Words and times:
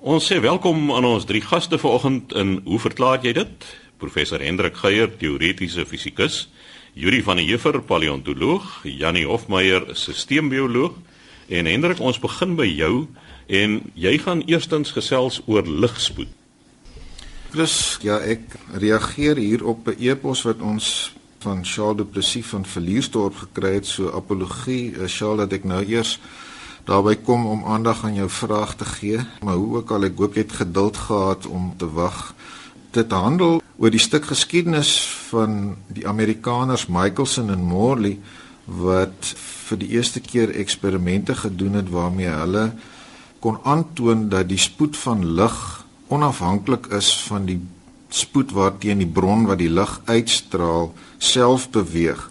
Ons 0.00 0.30
sê 0.30 0.38
welkom 0.40 0.86
aan 0.96 1.04
ons 1.04 1.26
drie 1.28 1.42
gaste 1.44 1.76
vanoggend 1.76 2.30
in 2.32 2.54
Hoe 2.64 2.78
verklaar 2.80 3.20
jy 3.20 3.34
dit? 3.36 3.66
Professor 4.00 4.40
Hendrik 4.40 4.78
Geier, 4.80 5.10
teoretiese 5.20 5.84
fisikus, 5.84 6.46
Yuri 6.96 7.20
van 7.20 7.36
der 7.36 7.44
Heever, 7.44 7.82
paleontoloog, 7.84 8.80
Janie 8.88 9.26
Hofmeyer, 9.28 9.90
sisteembioloog. 9.92 10.96
En 11.52 11.68
Hendrik, 11.68 12.00
ons 12.00 12.16
begin 12.16 12.56
by 12.56 12.64
jou 12.64 13.10
en 13.52 13.76
jy 13.92 14.16
gaan 14.24 14.40
eerstens 14.48 14.96
gesels 14.96 15.42
oor 15.44 15.68
ligspoed. 15.68 16.32
Chris, 17.52 17.98
ja, 18.00 18.16
ek 18.24 18.56
reageer 18.80 19.36
hier 19.36 19.66
op 19.68 19.84
'n 19.86 20.00
e-pos 20.00 20.46
wat 20.48 20.64
ons 20.64 21.12
van 21.44 21.60
Charles 21.64 21.96
Du 21.96 22.04
Plessis 22.04 22.46
van 22.46 22.64
Verliersdorp 22.64 23.36
gekry 23.36 23.74
het, 23.74 23.86
so 23.86 24.08
apologie, 24.08 24.96
eh, 24.96 25.08
Charles, 25.08 25.44
dat 25.44 25.52
ek 25.52 25.64
nou 25.64 25.84
eers 25.84 26.18
daarby 26.84 27.16
kom 27.24 27.46
om 27.46 27.64
aandag 27.64 28.04
aan 28.04 28.14
jou 28.14 28.28
vraag 28.30 28.74
te 28.76 28.84
gee, 28.84 29.20
maar 29.44 29.54
hoe 29.54 29.76
ook 29.76 29.90
al 29.90 30.08
ek 30.08 30.18
hoop 30.18 30.34
jy 30.34 30.44
het 30.46 30.60
geduld 30.62 30.96
gehad 30.96 31.46
om 31.46 31.72
te 31.76 31.88
wag. 31.92 32.34
Dit 32.90 33.12
handel 33.12 33.60
oor 33.78 33.90
die 33.90 34.02
stuk 34.02 34.26
geskiedenis 34.28 34.92
van 35.30 35.76
die 35.88 36.06
Amerikaners 36.08 36.86
Michelson 36.86 37.50
en 37.50 37.62
Morley 37.64 38.18
wat 38.66 39.34
vir 39.68 39.80
die 39.80 39.92
eerste 39.96 40.20
keer 40.20 40.52
eksperimente 40.54 41.34
gedoen 41.34 41.78
het 41.80 41.90
waarmee 41.90 42.30
hulle 42.30 42.70
kon 43.40 43.58
aantoon 43.64 44.28
dat 44.28 44.48
die 44.50 44.60
spoed 44.60 44.96
van 45.00 45.24
lig 45.38 45.58
onafhanklik 46.10 46.90
is 46.96 47.12
van 47.28 47.46
die 47.48 47.60
spoed 48.10 48.52
waarteen 48.52 49.00
die 49.00 49.08
bron 49.08 49.46
wat 49.46 49.62
die 49.62 49.70
lig 49.70 50.00
uitstraal 50.10 50.90
self 51.18 51.70
beweeg 51.70 52.26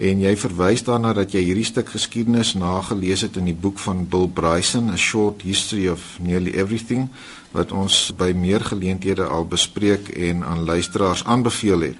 en 0.00 0.20
jy 0.24 0.32
verwys 0.40 0.80
daarna 0.86 1.12
dat 1.12 1.34
jy 1.36 1.42
hierdie 1.44 1.66
stuk 1.68 1.90
geskiedenis 1.92 2.54
nagelees 2.56 3.20
het 3.26 3.36
in 3.36 3.50
die 3.50 3.56
boek 3.56 3.78
van 3.84 4.06
Bill 4.08 4.30
Bryson 4.32 4.88
A 4.94 4.96
Short 4.96 5.44
History 5.44 5.90
of 5.92 6.16
Nearly 6.24 6.54
Everything 6.56 7.10
wat 7.52 7.74
ons 7.76 8.08
by 8.16 8.30
meer 8.32 8.64
geleenthede 8.64 9.26
al 9.28 9.44
bespreek 9.50 10.08
en 10.16 10.44
aan 10.46 10.64
luisteraars 10.64 11.24
aanbeveel 11.28 11.90
het. 11.90 11.98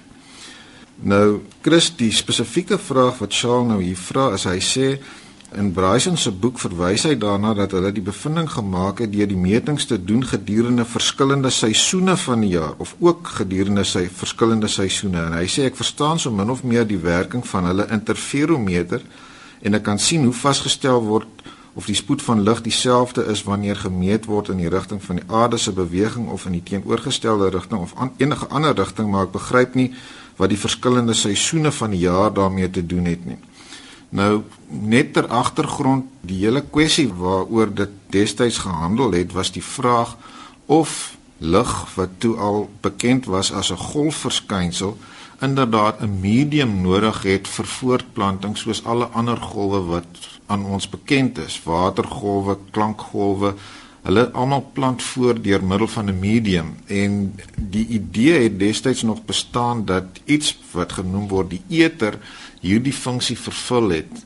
Nou, 1.01 1.41
Chris, 1.61 1.91
die 1.97 2.11
spesifieke 2.13 2.77
vraag 2.77 3.21
wat 3.21 3.33
Charles 3.33 3.69
nou 3.69 3.79
hier 3.83 3.97
vra 3.97 4.31
is 4.37 4.47
hy 4.49 4.57
sê 4.61 4.87
In 5.51 5.73
Bryson 5.75 6.15
se 6.17 6.31
boek 6.31 6.59
verwys 6.63 7.03
hy 7.03 7.17
daarna 7.19 7.49
dat 7.51 7.73
hulle 7.75 7.89
die 7.91 8.03
bevinding 8.03 8.47
gemaak 8.47 9.01
het 9.03 9.11
deur 9.11 9.27
die 9.27 9.39
metings 9.39 9.83
te 9.89 9.97
doen 9.99 10.21
gedurende 10.23 10.85
verskillende 10.87 11.51
seisoene 11.51 12.15
van 12.17 12.45
die 12.45 12.53
jaar 12.53 12.77
of 12.79 12.93
ook 13.03 13.33
gedurende 13.41 13.83
sy 13.83 14.05
verskillende 14.07 14.69
seisoene 14.71 15.25
en 15.25 15.35
hy 15.35 15.49
sê 15.51 15.65
ek 15.67 15.75
verstaan 15.75 16.23
so 16.23 16.31
min 16.31 16.53
of 16.55 16.63
meer 16.63 16.87
die 16.87 17.01
werking 17.03 17.43
van 17.49 17.67
hulle 17.67 17.89
interferometer 17.91 19.03
en 19.59 19.75
ek 19.75 19.83
kan 19.89 19.99
sien 19.99 20.23
hoe 20.23 20.37
vasgestel 20.39 21.03
word 21.09 21.43
of 21.75 21.91
die 21.91 21.99
spoed 21.99 22.23
van 22.23 22.47
lig 22.47 22.63
dieselfde 22.63 23.27
is 23.35 23.43
wanneer 23.43 23.83
gemeet 23.83 24.31
word 24.31 24.55
in 24.55 24.63
die 24.63 24.71
rigting 24.71 25.03
van 25.03 25.19
die 25.19 25.27
aarde 25.27 25.59
se 25.59 25.75
beweging 25.75 26.31
of 26.31 26.47
in 26.47 26.55
die 26.61 26.63
teenoorgestelde 26.71 27.51
rigting 27.51 27.83
of 27.83 27.91
an, 27.99 28.15
enige 28.23 28.47
ander 28.47 28.75
rigting 28.79 29.11
maar 29.11 29.27
ek 29.27 29.35
begryp 29.35 29.75
nie 29.75 29.91
wat 30.39 30.55
die 30.55 30.63
verskillende 30.63 31.13
seisoene 31.13 31.75
van 31.75 31.91
die 31.91 32.05
jaar 32.07 32.31
daarmee 32.31 32.71
te 32.71 32.85
doen 32.85 33.11
het 33.11 33.25
nie. 33.27 33.41
Nou 34.11 34.43
net 34.67 35.13
ter 35.15 35.27
agtergrond 35.31 36.05
die 36.27 36.41
hele 36.43 36.61
kwessie 36.67 37.07
waaroor 37.07 37.71
dit 37.73 37.91
destyds 38.11 38.57
gehandel 38.65 39.15
het 39.15 39.31
was 39.31 39.53
die 39.55 39.63
vraag 39.63 40.17
of 40.65 41.15
lig 41.39 41.71
wat 41.95 42.19
toe 42.23 42.35
al 42.37 42.67
bekend 42.83 43.25
was 43.25 43.51
as 43.51 43.71
'n 43.71 43.77
golfverskynsel 43.77 44.97
inderdaad 45.39 46.01
'n 46.01 46.19
medium 46.19 46.81
nodig 46.81 47.23
het 47.23 47.47
vir 47.47 47.65
voortplanting 47.65 48.57
soos 48.57 48.83
alle 48.83 49.05
ander 49.05 49.37
golwe 49.37 49.81
wat 49.85 50.11
aan 50.45 50.65
ons 50.65 50.89
bekend 50.89 51.37
is. 51.37 51.61
Watergolwe, 51.63 52.57
klankgolwe 52.71 53.53
hulle 54.01 54.31
almal 54.31 54.69
plant 54.73 55.03
voort 55.03 55.43
deur 55.43 55.63
middel 55.63 55.87
van 55.87 56.05
'n 56.09 56.19
medium. 56.19 56.75
En 56.85 57.35
die 57.55 57.87
idee 57.87 58.43
het 58.43 58.59
destyds 58.59 59.01
nog 59.01 59.25
bestaan 59.25 59.85
dat 59.85 60.05
iets 60.25 60.57
wat 60.71 60.91
genoem 60.91 61.27
word 61.27 61.49
die 61.49 61.61
eter 61.69 62.19
hierdie 62.61 62.95
funksie 62.95 63.37
vervul 63.37 63.89
het. 63.89 64.23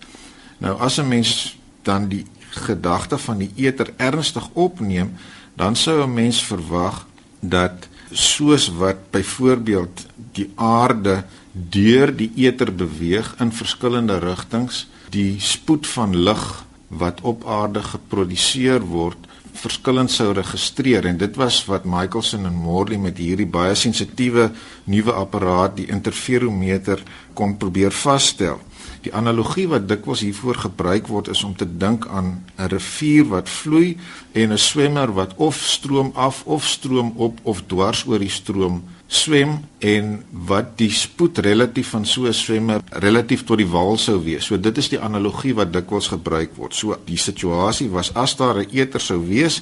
Nou 0.57 0.77
as 0.79 0.99
'n 0.99 1.07
mens 1.07 1.57
dan 1.83 2.07
die 2.07 2.25
gedagte 2.49 3.17
van 3.17 3.37
die 3.37 3.51
eter 3.55 3.93
ernstig 3.97 4.49
opneem, 4.53 5.13
dan 5.55 5.75
sou 5.75 6.03
'n 6.03 6.13
mens 6.13 6.43
verwag 6.43 7.07
dat 7.39 7.87
soos 8.11 8.67
wat 8.67 9.11
byvoorbeeld 9.11 10.05
die 10.33 10.51
aarde 10.55 11.23
deur 11.51 12.15
die 12.15 12.31
eter 12.35 12.75
beweeg 12.75 13.35
in 13.39 13.51
verskillende 13.51 14.17
rigtings, 14.17 14.87
die 15.09 15.39
spoed 15.39 15.87
van 15.87 16.15
lig 16.17 16.65
wat 16.87 17.21
op 17.21 17.45
aarde 17.47 17.83
geproduseer 17.83 18.81
word 18.81 19.17
verskillend 19.55 20.11
sou 20.11 20.31
registreer 20.33 21.05
en 21.09 21.17
dit 21.17 21.37
was 21.39 21.61
wat 21.69 21.85
Michelson 21.89 22.45
en 22.45 22.55
Morley 22.55 22.97
met 23.01 23.17
hierdie 23.17 23.47
baie 23.47 23.75
sensitiewe 23.75 24.49
nuwe 24.91 25.13
apparaat 25.15 25.75
die 25.79 25.87
interferometer 25.91 27.03
kon 27.33 27.57
probeer 27.57 27.95
vasstel. 27.95 28.59
Die 29.05 29.13
analogie 29.13 29.67
wat 29.69 29.87
dikwels 29.89 30.23
hiervoor 30.25 30.57
gebruik 30.65 31.07
word 31.07 31.29
is 31.33 31.43
om 31.45 31.55
te 31.55 31.67
dink 31.67 32.07
aan 32.07 32.43
'n 32.57 32.69
rivier 32.73 33.25
wat 33.29 33.49
vloei 33.49 33.97
en 34.33 34.51
'n 34.51 34.57
swemmer 34.57 35.13
wat 35.13 35.33
of 35.37 35.55
stroom 35.55 36.11
af 36.15 36.43
of 36.45 36.65
stroom 36.65 37.13
op 37.15 37.39
of 37.43 37.63
dwars 37.67 38.05
oor 38.07 38.19
die 38.19 38.29
stroom 38.29 38.83
swem 39.07 39.59
en 39.79 40.23
wat 40.47 40.77
die 40.79 40.89
spoed 40.89 41.37
relatief 41.45 41.89
van 41.93 42.05
so 42.05 42.25
'n 42.25 42.33
swemmer 42.33 42.81
relatief 42.89 43.43
tot 43.43 43.57
die 43.57 43.67
wal 43.67 43.97
sou 43.97 44.23
wees. 44.23 44.45
So 44.45 44.57
dit 44.57 44.77
is 44.77 44.89
die 44.89 44.99
analogie 44.99 45.53
wat 45.53 45.73
dikwels 45.73 46.07
gebruik 46.07 46.55
word. 46.55 46.73
So 46.75 46.97
die 47.05 47.17
situasie 47.17 47.89
was 47.89 48.13
as 48.13 48.35
daar 48.35 48.57
'n 48.57 48.69
eter 48.71 48.99
sou 48.99 49.27
wees, 49.27 49.61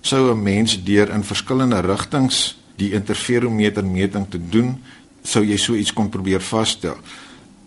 sou 0.00 0.30
'n 0.30 0.42
mens 0.42 0.84
deur 0.84 1.10
in 1.10 1.24
verskillende 1.24 1.80
rigtings 1.80 2.56
die 2.76 2.92
interferometer 2.92 3.84
meting 3.84 4.26
te 4.30 4.40
doen, 4.48 4.82
sou 5.22 5.44
jy 5.44 5.56
so 5.56 5.74
iets 5.74 5.92
kon 5.92 6.08
probeer 6.08 6.40
vasstel. 6.40 6.96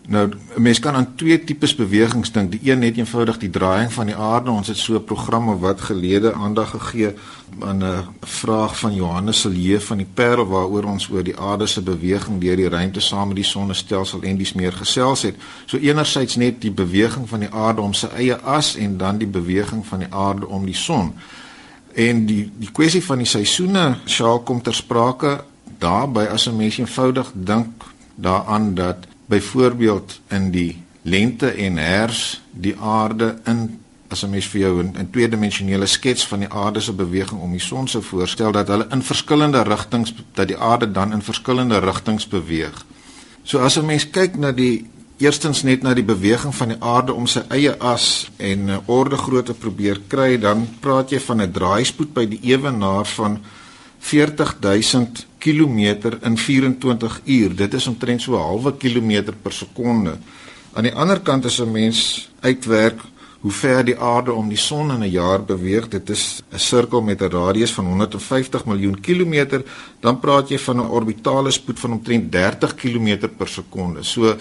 Nou 0.07 0.29
mense 0.55 0.81
kan 0.81 0.93
aan 0.93 1.15
twee 1.15 1.43
tipes 1.43 1.75
bewegings 1.75 2.31
dink. 2.31 2.51
Die 2.51 2.71
een 2.71 2.79
net 2.79 2.97
eenvoudig 2.97 3.37
die 3.41 3.49
draaiing 3.49 3.93
van 3.93 4.05
die 4.05 4.15
aarde. 4.15 4.51
Ons 4.51 4.67
het 4.67 4.77
so 4.77 4.95
'n 4.95 5.03
programme 5.03 5.57
wat 5.57 5.81
gelede 5.81 6.33
aandag 6.33 6.69
gegee 6.69 7.13
aan 7.59 7.83
'n 7.83 8.05
vraag 8.21 8.79
van 8.79 8.93
Johannes 8.93 9.41
Silje 9.41 9.81
van 9.81 9.97
die 9.97 10.07
Parel 10.13 10.47
waaroor 10.47 10.83
ons 10.83 11.09
oor 11.09 11.23
die 11.23 11.39
aarde 11.39 11.67
se 11.67 11.81
beweging 11.81 12.41
deur 12.41 12.55
die 12.55 12.69
ruimte 12.69 12.99
saam 12.99 13.27
met 13.27 13.35
die 13.35 13.45
sonnestelsel 13.45 14.21
en 14.21 14.37
dis 14.37 14.53
meer 14.53 14.73
gesels 14.73 15.21
het. 15.21 15.35
So 15.65 15.77
enerzijds 15.77 16.35
net 16.35 16.61
die 16.61 16.71
beweging 16.71 17.29
van 17.29 17.39
die 17.39 17.51
aarde 17.51 17.81
om 17.81 17.93
sy 17.93 18.07
eie 18.07 18.37
as 18.37 18.75
en 18.75 18.97
dan 18.97 19.17
die 19.17 19.27
beweging 19.27 19.85
van 19.85 19.99
die 19.99 20.13
aarde 20.13 20.47
om 20.47 20.65
die 20.65 20.75
son. 20.75 21.13
En 21.93 22.25
die 22.25 22.51
die 22.57 22.71
kwessie 22.71 23.03
van 23.03 23.17
die 23.17 23.27
seisoene 23.27 23.97
sal 24.05 24.39
kom 24.39 24.61
ter 24.61 24.73
sprake 24.73 25.43
daarby 25.77 26.19
as 26.19 26.47
'n 26.47 26.55
mens 26.55 26.77
eenvoudig 26.77 27.31
dink 27.33 27.67
daaraan 28.15 28.73
dat 28.73 28.97
byvoorbeeld 29.25 30.19
in 30.29 30.51
die 30.51 30.83
lente 31.01 31.49
en 31.49 31.77
hers 31.77 32.41
die 32.51 32.75
aarde 32.79 33.35
in 33.45 33.79
as 34.07 34.23
'n 34.23 34.29
mens 34.29 34.47
vir 34.47 34.61
jou 34.61 34.83
'n 34.83 35.09
tweedimensionele 35.11 35.85
skets 35.85 36.27
van 36.27 36.39
die 36.39 36.49
aarde 36.49 36.79
se 36.79 36.93
beweging 36.93 37.41
om 37.41 37.51
die 37.51 37.59
son 37.59 37.87
sou 37.87 38.03
voorstel 38.03 38.51
dat 38.51 38.67
hulle 38.67 38.87
in 38.91 39.01
verskillende 39.01 39.61
rigtings 39.61 40.13
dat 40.33 40.47
die 40.47 40.57
aarde 40.57 40.91
dan 40.91 41.11
in 41.11 41.21
verskillende 41.21 41.79
rigtings 41.79 42.27
beweeg. 42.27 42.85
So 43.43 43.59
as 43.59 43.77
'n 43.77 43.85
mens 43.85 44.09
kyk 44.09 44.37
na 44.37 44.51
die 44.51 44.85
eerstens 45.17 45.63
net 45.63 45.81
na 45.81 45.93
die 45.93 46.03
beweging 46.03 46.55
van 46.55 46.67
die 46.67 46.81
aarde 46.81 47.13
om 47.13 47.27
sy 47.27 47.41
eie 47.49 47.75
as 47.79 48.31
en 48.37 48.69
'n 48.71 48.81
orde 48.85 49.17
grootte 49.17 49.53
probeer 49.53 50.01
kry, 50.07 50.39
dan 50.39 50.67
praat 50.79 51.09
jy 51.09 51.19
van 51.19 51.41
'n 51.41 51.51
draaispoed 51.51 52.13
by 52.13 52.25
die 52.25 52.39
ewenaar 52.41 53.05
van 53.05 53.39
40000 54.05 55.25
km 55.41 56.13
in 56.21 56.37
24 56.37 57.21
uur. 57.25 57.55
Dit 57.55 57.73
is 57.73 57.87
omtrent 57.87 58.21
so 58.21 58.35
'n 58.35 58.41
halwe 58.41 58.77
kilometer 58.77 59.33
per 59.41 59.51
sekonde. 59.51 60.17
Aan 60.73 60.83
die 60.83 60.93
ander 60.93 61.19
kant 61.19 61.45
as 61.45 61.59
'n 61.61 61.71
mens 61.71 62.29
uitwerk 62.41 63.01
hoe 63.41 63.51
ver 63.51 63.85
die 63.85 63.97
aarde 63.99 64.33
om 64.33 64.49
die 64.49 64.57
son 64.57 64.91
in 64.91 65.03
'n 65.03 65.11
jaar 65.11 65.43
beweeg, 65.43 65.87
dit 65.87 66.09
is 66.09 66.41
'n 66.51 66.59
sirkel 66.59 67.01
met 67.01 67.21
'n 67.21 67.29
radius 67.29 67.73
van 67.73 67.85
150 67.85 68.65
miljoen 68.65 68.99
kilometer, 69.01 69.63
dan 69.99 70.19
praat 70.19 70.49
jy 70.49 70.57
van 70.57 70.77
'n 70.77 70.89
orbitale 70.89 71.51
spoed 71.51 71.79
van 71.79 71.91
omtrent 71.91 72.31
30 72.31 72.75
km 72.75 73.29
per 73.37 73.47
sekonde. 73.47 74.03
So 74.03 74.35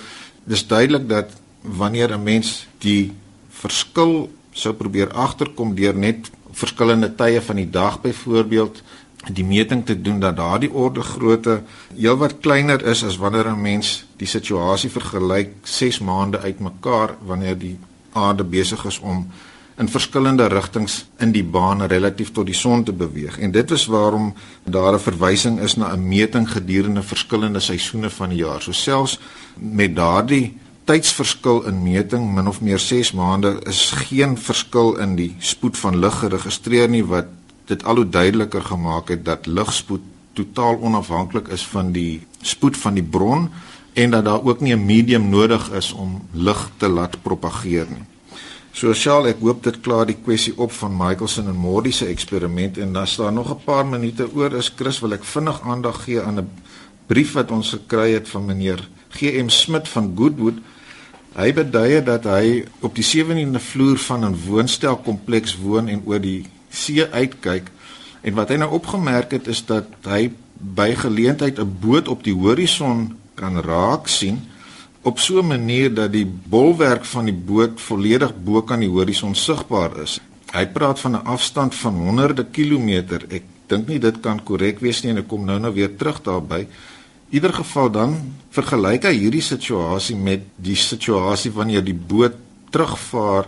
dis 0.44 0.67
duidelik 0.67 1.09
dat 1.09 1.31
wanneer 1.61 2.12
'n 2.12 2.23
mens 2.23 2.67
die 2.79 3.12
verskil 3.49 4.31
sou 4.53 4.75
probeer 4.75 5.12
agterkom 5.12 5.75
deur 5.75 5.94
net 5.94 6.31
verskillende 6.53 7.15
tye 7.15 7.41
van 7.41 7.56
die 7.56 7.71
dag 7.71 8.00
byvoorbeeld 8.00 8.83
die 9.32 9.44
meting 9.44 9.85
te 9.87 10.00
doen 10.00 10.21
dat 10.21 10.37
daardie 10.37 10.73
orde 10.73 11.03
grootte 11.03 11.62
heelwat 11.97 12.41
kleiner 12.41 12.85
is 12.85 13.05
as 13.05 13.17
wanneer 13.17 13.49
'n 13.49 13.61
mens 13.61 14.05
die 14.17 14.26
situasie 14.26 14.91
vergelyk 14.91 15.50
6 15.62 15.99
maande 15.99 16.38
uitmekaar 16.38 17.17
wanneer 17.25 17.59
die 17.59 17.79
aarde 18.12 18.44
besig 18.44 18.85
is 18.85 18.99
om 18.99 19.26
in 19.76 19.88
verskillende 19.88 20.47
rigtings 20.47 21.06
in 21.19 21.32
die 21.32 21.44
baan 21.44 21.82
relatief 21.82 22.32
tot 22.32 22.47
die 22.47 22.55
son 22.55 22.85
te 22.85 22.93
beweeg. 22.93 23.38
En 23.38 23.50
dit 23.50 23.71
is 23.71 23.87
waarom 23.87 24.35
daar 24.65 24.94
'n 24.94 24.99
verwysing 24.99 25.61
is 25.61 25.76
na 25.76 25.93
'n 25.93 26.09
meting 26.09 26.50
gedurende 26.50 27.03
verskillende 27.03 27.61
seisoene 27.61 28.11
van 28.11 28.29
die 28.29 28.38
jaar. 28.38 28.62
So 28.62 28.73
selfs 28.73 29.19
met 29.56 29.97
daardie 29.97 30.59
tydsverskil 30.85 31.62
in 31.62 31.82
meting 31.82 32.35
min 32.35 32.49
of 32.49 32.61
meer 32.61 32.79
6 32.79 33.12
maande 33.12 33.61
is 33.67 33.91
geen 33.91 34.38
verskil 34.38 34.97
in 34.97 35.17
die 35.17 35.37
spoed 35.38 35.79
van 35.79 35.99
lig 35.99 36.19
geregistreer 36.19 36.88
nie 36.88 37.05
wat 37.05 37.26
dit 37.64 37.84
al 37.84 37.96
hoe 37.96 38.08
duideliker 38.08 38.62
gemaak 38.62 39.08
het 39.08 39.25
dat 39.25 39.46
ligspoed 39.46 40.00
totaal 40.32 40.81
onafhanklik 40.81 41.49
is 41.49 41.66
van 41.66 41.93
die 41.93 42.26
spoed 42.43 42.76
van 42.76 42.94
die 42.94 43.06
bron 43.06 43.49
en 43.94 44.11
dat 44.11 44.25
daar 44.25 44.43
ook 44.44 44.61
nie 44.61 44.75
'n 44.75 44.84
medium 44.84 45.28
nodig 45.28 45.70
is 45.70 45.93
om 45.93 46.22
lig 46.32 46.70
te 46.76 46.88
laat 46.88 47.22
propageer 47.22 47.87
nie. 47.88 48.05
So 48.72 48.90
Charles, 48.93 49.31
ek 49.31 49.40
hoop 49.40 49.62
dit 49.62 49.76
klaar 49.81 50.06
die 50.06 50.16
kwessie 50.19 50.52
op 50.58 50.72
van 50.72 50.96
Michelson 50.96 51.46
en 51.46 51.56
Mordy 51.56 51.93
se 51.93 52.06
eksperiment 52.06 52.78
en 52.78 52.93
dan 52.93 53.06
staan 53.06 53.34
nog 53.34 53.50
'n 53.50 53.64
paar 53.64 53.87
minute 53.87 54.26
oor 54.34 54.52
is 54.52 54.72
Chris 54.76 55.00
wil 55.00 55.12
ek 55.12 55.25
vinnig 55.25 55.61
aandag 55.62 56.05
gee 56.05 56.20
aan 56.22 56.38
'n 56.38 56.50
brief 57.06 57.32
wat 57.32 57.50
ons 57.50 57.70
gekry 57.70 58.12
het 58.12 58.28
van 58.28 58.44
meneer 58.44 58.88
GM 59.08 59.49
Smit 59.49 59.88
van 59.88 60.12
Goodwood. 60.16 60.58
Hy 61.37 61.52
beduie 61.52 62.02
dat 62.02 62.25
hy 62.25 62.64
op 62.81 62.94
die 62.94 63.05
17de 63.05 63.61
vloer 63.61 63.99
van 63.99 64.25
'n 64.25 64.37
woonstelkompleks 64.46 65.56
woon 65.62 65.88
en 65.88 66.02
oor 66.05 66.20
die 66.20 66.44
see 66.75 67.05
uitkyk 67.05 67.71
en 68.25 68.35
wat 68.35 68.50
hy 68.53 68.56
nou 68.61 68.71
opgemerk 68.79 69.32
het 69.37 69.49
is 69.53 69.62
dat 69.69 69.87
hy 70.09 70.31
by 70.59 70.94
geleentheid 70.97 71.59
'n 71.59 71.76
boot 71.81 72.09
op 72.09 72.25
die 72.25 72.35
horison 72.35 73.17
kan 73.35 73.61
raak 73.61 74.09
sien 74.09 74.41
op 75.03 75.19
so 75.19 75.38
'n 75.38 75.47
manier 75.47 75.94
dat 75.94 76.12
die 76.12 76.26
bolwerk 76.26 77.05
van 77.05 77.25
die 77.25 77.35
boot 77.35 77.81
volledig 77.81 78.32
bo 78.44 78.62
kan 78.62 78.81
die 78.81 78.88
horison 78.88 79.35
sigbaar 79.35 80.00
is. 80.03 80.21
Hy 80.53 80.67
praat 80.67 81.00
van 81.00 81.12
'n 81.12 81.25
afstand 81.25 81.75
van 81.75 81.94
honderde 81.94 82.47
kilometer. 82.50 83.25
Ek 83.29 83.43
dink 83.67 83.87
nie 83.87 83.99
dit 83.99 84.21
kan 84.21 84.43
korrek 84.43 84.81
wees 84.81 85.03
nie 85.03 85.11
en 85.11 85.19
ek 85.19 85.29
kom 85.29 85.44
nou 85.44 85.59
nou 85.59 85.73
weer 85.75 85.97
terug 85.97 86.23
daarby. 86.23 86.59
In 86.59 86.69
ieder 87.41 87.53
geval 87.53 87.91
dan 87.91 88.17
vergelyk 88.50 89.03
hy 89.03 89.15
hierdie 89.15 89.43
situasie 89.43 90.17
met 90.17 90.41
die 90.56 90.76
situasie 90.76 91.53
wanneer 91.53 91.85
die 91.85 92.00
boot 92.09 92.35
terugvaar 92.71 93.47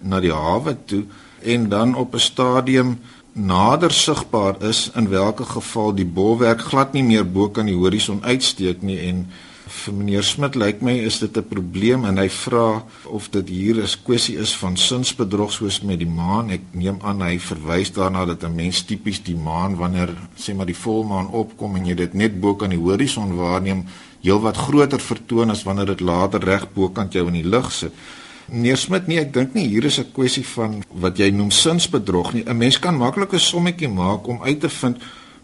na 0.00 0.20
die 0.20 0.32
hawe 0.32 0.76
toe 0.84 1.04
en 1.46 1.68
dan 1.68 1.94
op 1.94 2.14
'n 2.14 2.26
stadium 2.30 2.98
nader 3.32 3.92
sigbaar 3.92 4.62
is 4.62 4.90
in 4.94 5.08
watter 5.08 5.44
geval 5.44 5.94
die 5.94 6.08
bolwerk 6.18 6.60
glad 6.60 6.92
nie 6.92 7.02
meer 7.02 7.26
bo 7.32 7.48
kan 7.48 7.66
die 7.66 7.76
horison 7.76 8.24
uitsteek 8.24 8.82
nie 8.82 8.98
en 9.08 9.26
vir 9.66 9.94
meneer 9.98 10.22
Smit 10.22 10.54
lyk 10.54 10.82
my 10.86 10.92
is 11.08 11.18
dit 11.18 11.36
'n 11.36 11.48
probleem 11.48 12.04
en 12.04 12.18
hy 12.18 12.28
vra 12.28 12.84
of 13.04 13.28
dit 13.30 13.48
hier 13.48 13.76
'n 13.82 14.02
kwessie 14.04 14.38
is 14.38 14.56
van 14.56 14.76
sinsbedrog 14.76 15.52
soos 15.52 15.80
met 15.82 15.98
die 15.98 16.08
maan. 16.08 16.50
Ek 16.50 16.60
neem 16.72 16.98
aan 17.02 17.20
hy 17.20 17.38
verwys 17.38 17.92
daarna 17.92 18.24
dat 18.24 18.44
'n 18.44 18.54
mens 18.54 18.84
tipies 18.84 19.22
die 19.22 19.36
maan 19.36 19.76
wanneer 19.76 20.10
sê 20.36 20.54
maar 20.54 20.66
die 20.66 20.82
volmaan 20.84 21.28
opkom 21.28 21.76
en 21.76 21.86
jy 21.86 21.94
dit 21.94 22.14
net 22.14 22.40
bo 22.40 22.54
kan 22.54 22.70
die 22.70 22.78
horison 22.78 23.36
waarneem, 23.36 23.84
heelwat 24.22 24.56
groter 24.56 25.00
vertoon 25.00 25.50
as 25.50 25.64
wanneer 25.64 25.86
dit 25.86 26.00
later 26.00 26.40
reg 26.40 26.72
bo 26.72 26.88
kan 26.88 27.08
jou 27.10 27.26
in 27.26 27.42
die 27.42 27.50
lug 27.50 27.72
sit. 27.72 27.92
Meneer 28.46 28.76
Smit, 28.78 29.08
nee, 29.10 29.18
ek 29.18 29.32
dink 29.34 29.54
nie 29.58 29.66
hier 29.66 29.84
is 29.88 29.98
'n 29.98 30.12
kwessie 30.14 30.46
van 30.46 30.82
wat 31.02 31.18
jy 31.18 31.30
noem 31.30 31.50
sinsbedrog 31.50 32.32
nie. 32.32 32.44
'n 32.46 32.56
Mens 32.56 32.78
kan 32.78 32.96
maklik 32.96 33.32
'n 33.32 33.38
sommetjie 33.38 33.88
maak 33.88 34.26
om 34.28 34.42
uit 34.42 34.60
te 34.60 34.68
vind 34.68 34.96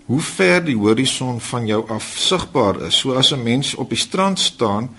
hoe 0.07 0.21
ver 0.21 0.65
die 0.65 0.77
horison 0.77 1.41
van 1.41 1.67
jou 1.67 1.89
af 1.89 2.15
sigbaar 2.17 2.81
is. 2.87 2.99
So 2.99 3.15
as 3.15 3.33
'n 3.33 3.43
mens 3.43 3.75
op 3.75 3.89
die 3.89 3.99
strand 3.99 4.39
staan 4.39 4.91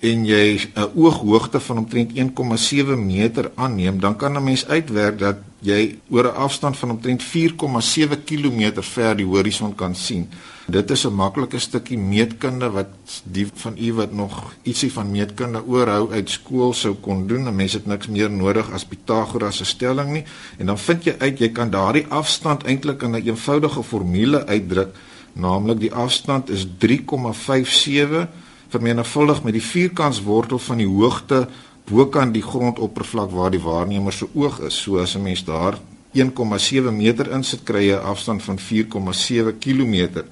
en 0.00 0.24
jy 0.24 0.60
'n 0.74 0.88
ooghoogte 0.94 1.60
van 1.60 1.78
omtrent 1.78 2.10
1,7 2.14 3.06
meter 3.06 3.50
aanneem, 3.54 4.00
dan 4.00 4.16
kan 4.16 4.36
'n 4.36 4.44
mens 4.44 4.66
uitwerk 4.66 5.18
dat 5.18 5.36
jy 5.60 5.98
oor 6.10 6.24
'n 6.24 6.36
afstand 6.36 6.76
van 6.76 6.90
omtrent 6.90 7.22
4,7 7.22 8.24
km 8.24 8.82
ver 8.82 9.16
die 9.16 9.26
horison 9.26 9.74
kan 9.74 9.94
sien. 9.94 10.28
Dit 10.70 10.90
is 10.90 11.06
'n 11.06 11.14
maklike 11.14 11.58
stukkie 11.58 11.98
meetkunde 11.98 12.70
wat 12.70 13.22
die 13.24 13.46
van 13.54 13.74
u 13.78 13.92
wat 13.92 14.12
nog 14.12 14.54
ietsie 14.62 14.92
van 14.92 15.10
meetkunde 15.10 15.66
oorhou 15.66 16.12
uit 16.12 16.30
skool 16.30 16.72
sou 16.72 16.94
kon 16.94 17.26
doen. 17.26 17.48
'n 17.48 17.54
Mens 17.54 17.72
het 17.72 17.86
niks 17.86 18.06
meer 18.06 18.30
nodig 18.30 18.70
as 18.72 18.84
Pythagoras 18.84 19.56
se 19.56 19.64
stelling 19.64 20.12
nie. 20.12 20.24
En 20.58 20.66
dan 20.66 20.78
vind 20.78 21.04
jy 21.04 21.14
uit 21.18 21.38
jy 21.38 21.48
kan 21.48 21.70
daardie 21.70 22.06
afstand 22.08 22.64
eintlik 22.64 23.02
in 23.02 23.10
'n 23.10 23.26
eenvoudige 23.26 23.82
formule 23.82 24.46
uitdruk, 24.46 24.96
naamlik 25.32 25.80
die 25.80 25.94
afstand 25.94 26.50
is 26.50 26.66
3,57 26.78 28.28
vermenigvuldig 28.68 29.42
met 29.42 29.52
die 29.52 29.62
vierkantswortel 29.62 30.58
van 30.58 30.76
die 30.76 30.86
hoogte 30.86 31.48
bokant 31.84 32.34
die 32.34 32.42
grondoppervlak 32.42 33.30
waar 33.30 33.50
die 33.50 33.62
waarnemer 33.62 34.12
se 34.12 34.26
oog 34.34 34.60
is. 34.60 34.82
So 34.82 34.98
as 34.98 35.14
'n 35.14 35.22
mens 35.22 35.44
daar 35.44 35.78
1,7 36.12 36.96
meter 36.96 37.30
insit 37.30 37.62
kry 37.62 37.88
jy 37.88 37.96
'n 37.96 38.04
afstand 38.04 38.42
van 38.42 38.58
4,7 38.58 39.58
km. 39.58 40.22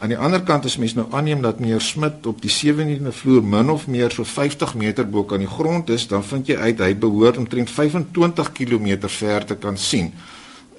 Aan 0.00 0.08
die 0.08 0.16
ander 0.18 0.40
kant 0.40 0.64
as 0.64 0.78
mens 0.80 0.94
nou 0.96 1.04
aanneem 1.12 1.42
dat 1.44 1.58
meneer 1.60 1.80
Smit 1.84 2.26
op 2.26 2.38
die 2.40 2.50
17de 2.50 3.12
vloer 3.12 3.44
min 3.44 3.68
of 3.70 3.86
meer 3.86 4.10
so 4.10 4.24
50 4.24 4.74
meter 4.80 5.04
bo 5.04 5.26
kan 5.28 5.42
die 5.44 5.50
grond 5.50 5.90
is, 5.92 6.06
dan 6.08 6.24
vind 6.24 6.48
jy 6.48 6.56
uit 6.56 6.80
hy 6.80 6.94
behoort 6.96 7.36
omtrent 7.36 7.70
25 7.70 8.52
km 8.56 9.08
ver 9.20 9.44
te 9.44 9.58
kan 9.60 9.76
sien 9.76 10.08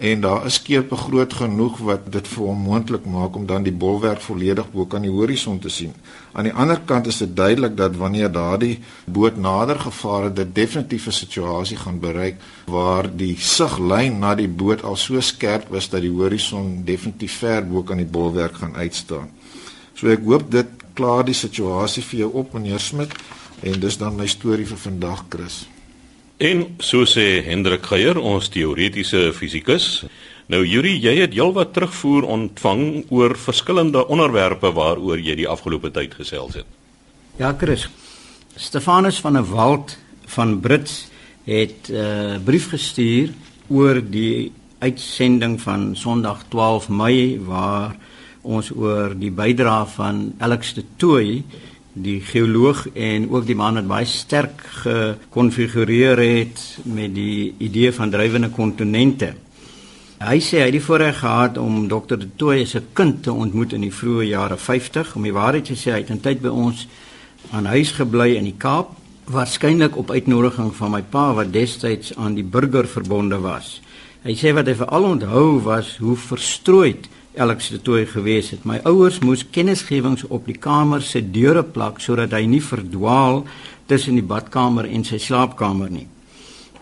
en 0.02 0.22
daar 0.22 0.46
is 0.50 0.56
skepe 0.58 0.98
groot 0.98 1.34
genoeg 1.34 1.76
wat 1.86 2.08
dit 2.14 2.28
vir 2.34 2.46
hom 2.48 2.62
moontlik 2.66 3.04
maak 3.06 3.36
om 3.38 3.44
dan 3.46 3.66
die 3.68 3.74
bolwerk 3.84 4.22
volledig 4.26 4.72
bo 4.74 4.88
kan 4.90 5.04
die 5.06 5.12
horison 5.14 5.60
te 5.62 5.70
sien. 5.70 5.92
Aan 6.34 6.48
die 6.50 6.54
ander 6.64 6.80
kant 6.90 7.10
is 7.12 7.20
dit 7.22 7.36
duidelik 7.38 7.76
dat 7.78 8.00
wanneer 8.00 8.32
daardie 8.34 8.80
boot 9.06 9.38
nader 9.38 9.78
gevaar 9.80 10.24
het, 10.30 10.36
dit 10.36 10.56
definitief 10.56 11.06
'n 11.08 11.12
situasie 11.12 11.78
gaan 11.78 12.00
bereik 12.00 12.42
waar 12.66 13.10
die 13.16 13.36
siglyn 13.38 14.20
na 14.20 14.36
die 14.36 14.50
boot 14.50 14.84
al 14.84 14.96
so 14.96 15.22
skerp 15.22 15.74
is 15.74 15.90
dat 15.90 16.02
die 16.02 16.16
horison 16.16 16.82
definitief 16.86 17.38
ver 17.38 17.68
bo 17.68 17.84
kan 17.84 17.98
die 17.98 18.12
bolwerk 18.18 18.56
gaan 18.56 18.76
uitstaan. 18.76 19.30
So 19.94 20.08
ek 20.08 20.26
hoop 20.26 20.52
dit 20.52 20.68
klaar 20.94 21.24
die 21.26 21.38
situasie 21.38 22.04
vir 22.04 22.20
jou 22.20 22.32
op 22.34 22.54
meneer 22.54 22.80
Smit 22.80 23.14
en 23.62 23.80
dis 23.80 23.98
dan 23.98 24.16
my 24.16 24.28
storie 24.28 24.66
vir 24.66 24.78
vandag 24.78 25.26
Chris. 25.30 25.71
En 26.42 26.64
so 26.82 27.06
sê 27.06 27.44
Hendrik 27.46 27.84
Geier, 27.86 28.18
ons 28.18 28.48
teoretiese 28.50 29.28
fisikus. 29.38 30.08
Nou 30.50 30.64
Yuri, 30.66 30.96
jy 30.98 31.14
het 31.20 31.36
heelwat 31.38 31.76
terugvoer 31.76 32.26
ontvang 32.34 33.12
oor 33.14 33.36
verskillende 33.38 34.02
onderwerpe 34.10 34.72
waaroor 34.74 35.22
jy 35.22 35.36
die 35.38 35.46
afgelope 35.46 35.92
tyd 35.94 36.16
gesels 36.18 36.58
het. 36.58 36.66
Ja, 37.38 37.54
Chris. 37.54 37.86
Stefanus 38.58 39.22
van 39.22 39.38
der 39.38 39.46
Walt 39.52 39.94
van 40.34 40.58
Brits 40.60 41.12
het 41.46 41.90
'n 41.90 41.94
uh, 41.94 42.34
eh, 42.34 42.42
brief 42.42 42.70
gestuur 42.74 43.30
oor 43.70 44.02
die 44.02 44.52
uitsending 44.80 45.62
van 45.62 45.96
Sondag 45.96 46.46
12 46.50 46.90
Mei 46.90 47.38
waar 47.38 47.96
ons 48.42 48.72
oor 48.74 49.14
die 49.14 49.32
bydrae 49.32 49.86
van 49.86 50.34
Alex 50.40 50.74
de 50.74 50.84
Tooy 50.98 51.44
die 51.94 52.22
geoloog 52.24 52.86
en 52.94 53.30
ook 53.30 53.46
die 53.46 53.56
man 53.56 53.80
wat 53.80 53.88
baie 53.88 54.08
sterk 54.08 54.62
gekonfigureer 54.84 56.20
het 56.24 56.62
met 56.84 57.14
die 57.16 57.54
idee 57.60 57.92
van 57.92 58.12
drywende 58.12 58.50
kontinente. 58.50 59.34
Hy 60.22 60.38
sê 60.38 60.62
hy 60.62 60.68
het 60.70 60.76
die 60.76 60.84
voorreg 60.86 61.18
gehad 61.20 61.58
om 61.58 61.88
Dr. 61.90 62.16
De 62.22 62.30
Tooy 62.38 62.66
se 62.66 62.84
kind 62.94 63.24
te 63.26 63.34
ontmoet 63.34 63.74
in 63.74 63.82
die 63.82 63.94
vroeë 63.94 64.28
jare 64.30 64.58
50. 64.58 65.16
Om 65.18 65.24
die 65.26 65.34
waarheid 65.34 65.66
te 65.66 65.76
sê, 65.76 65.92
hy 65.92 66.04
het 66.04 66.12
'n 66.12 66.22
tyd 66.22 66.42
by 66.42 66.50
ons 66.50 66.88
aan 67.52 67.66
huis 67.66 67.92
gebly 67.92 68.36
in 68.38 68.44
die 68.44 68.58
Kaap, 68.58 68.96
waarskynlik 69.26 69.98
op 69.98 70.12
uitnodiging 70.12 70.76
van 70.76 70.92
my 70.92 71.02
pa 71.02 71.34
wat 71.34 71.54
destyds 71.54 72.16
aan 72.16 72.36
die 72.36 72.44
burgerverbonde 72.44 73.40
was. 73.40 73.82
Hy 74.24 74.36
sê 74.36 74.54
wat 74.54 74.68
hy 74.68 74.76
veral 74.76 75.04
onthou 75.04 75.62
was 75.66 75.98
hoe 75.98 76.16
verstrooid 76.16 77.10
Alex 77.38 77.70
het 77.70 77.84
toe 77.84 78.06
gewees 78.06 78.50
het. 78.52 78.66
My 78.68 78.82
ouers 78.84 79.22
moes 79.24 79.46
kennisgewings 79.56 80.26
op 80.28 80.50
die 80.50 80.58
kamer 80.60 81.02
se 81.02 81.22
deure 81.24 81.64
plak 81.64 82.02
sodat 82.04 82.34
hy 82.36 82.42
nie 82.44 82.60
verdwaal 82.64 83.46
tussen 83.88 84.18
die 84.20 84.26
badkamer 84.26 84.90
en 84.90 85.06
sy 85.08 85.20
slaapkamer 85.20 85.94
nie. 85.94 86.08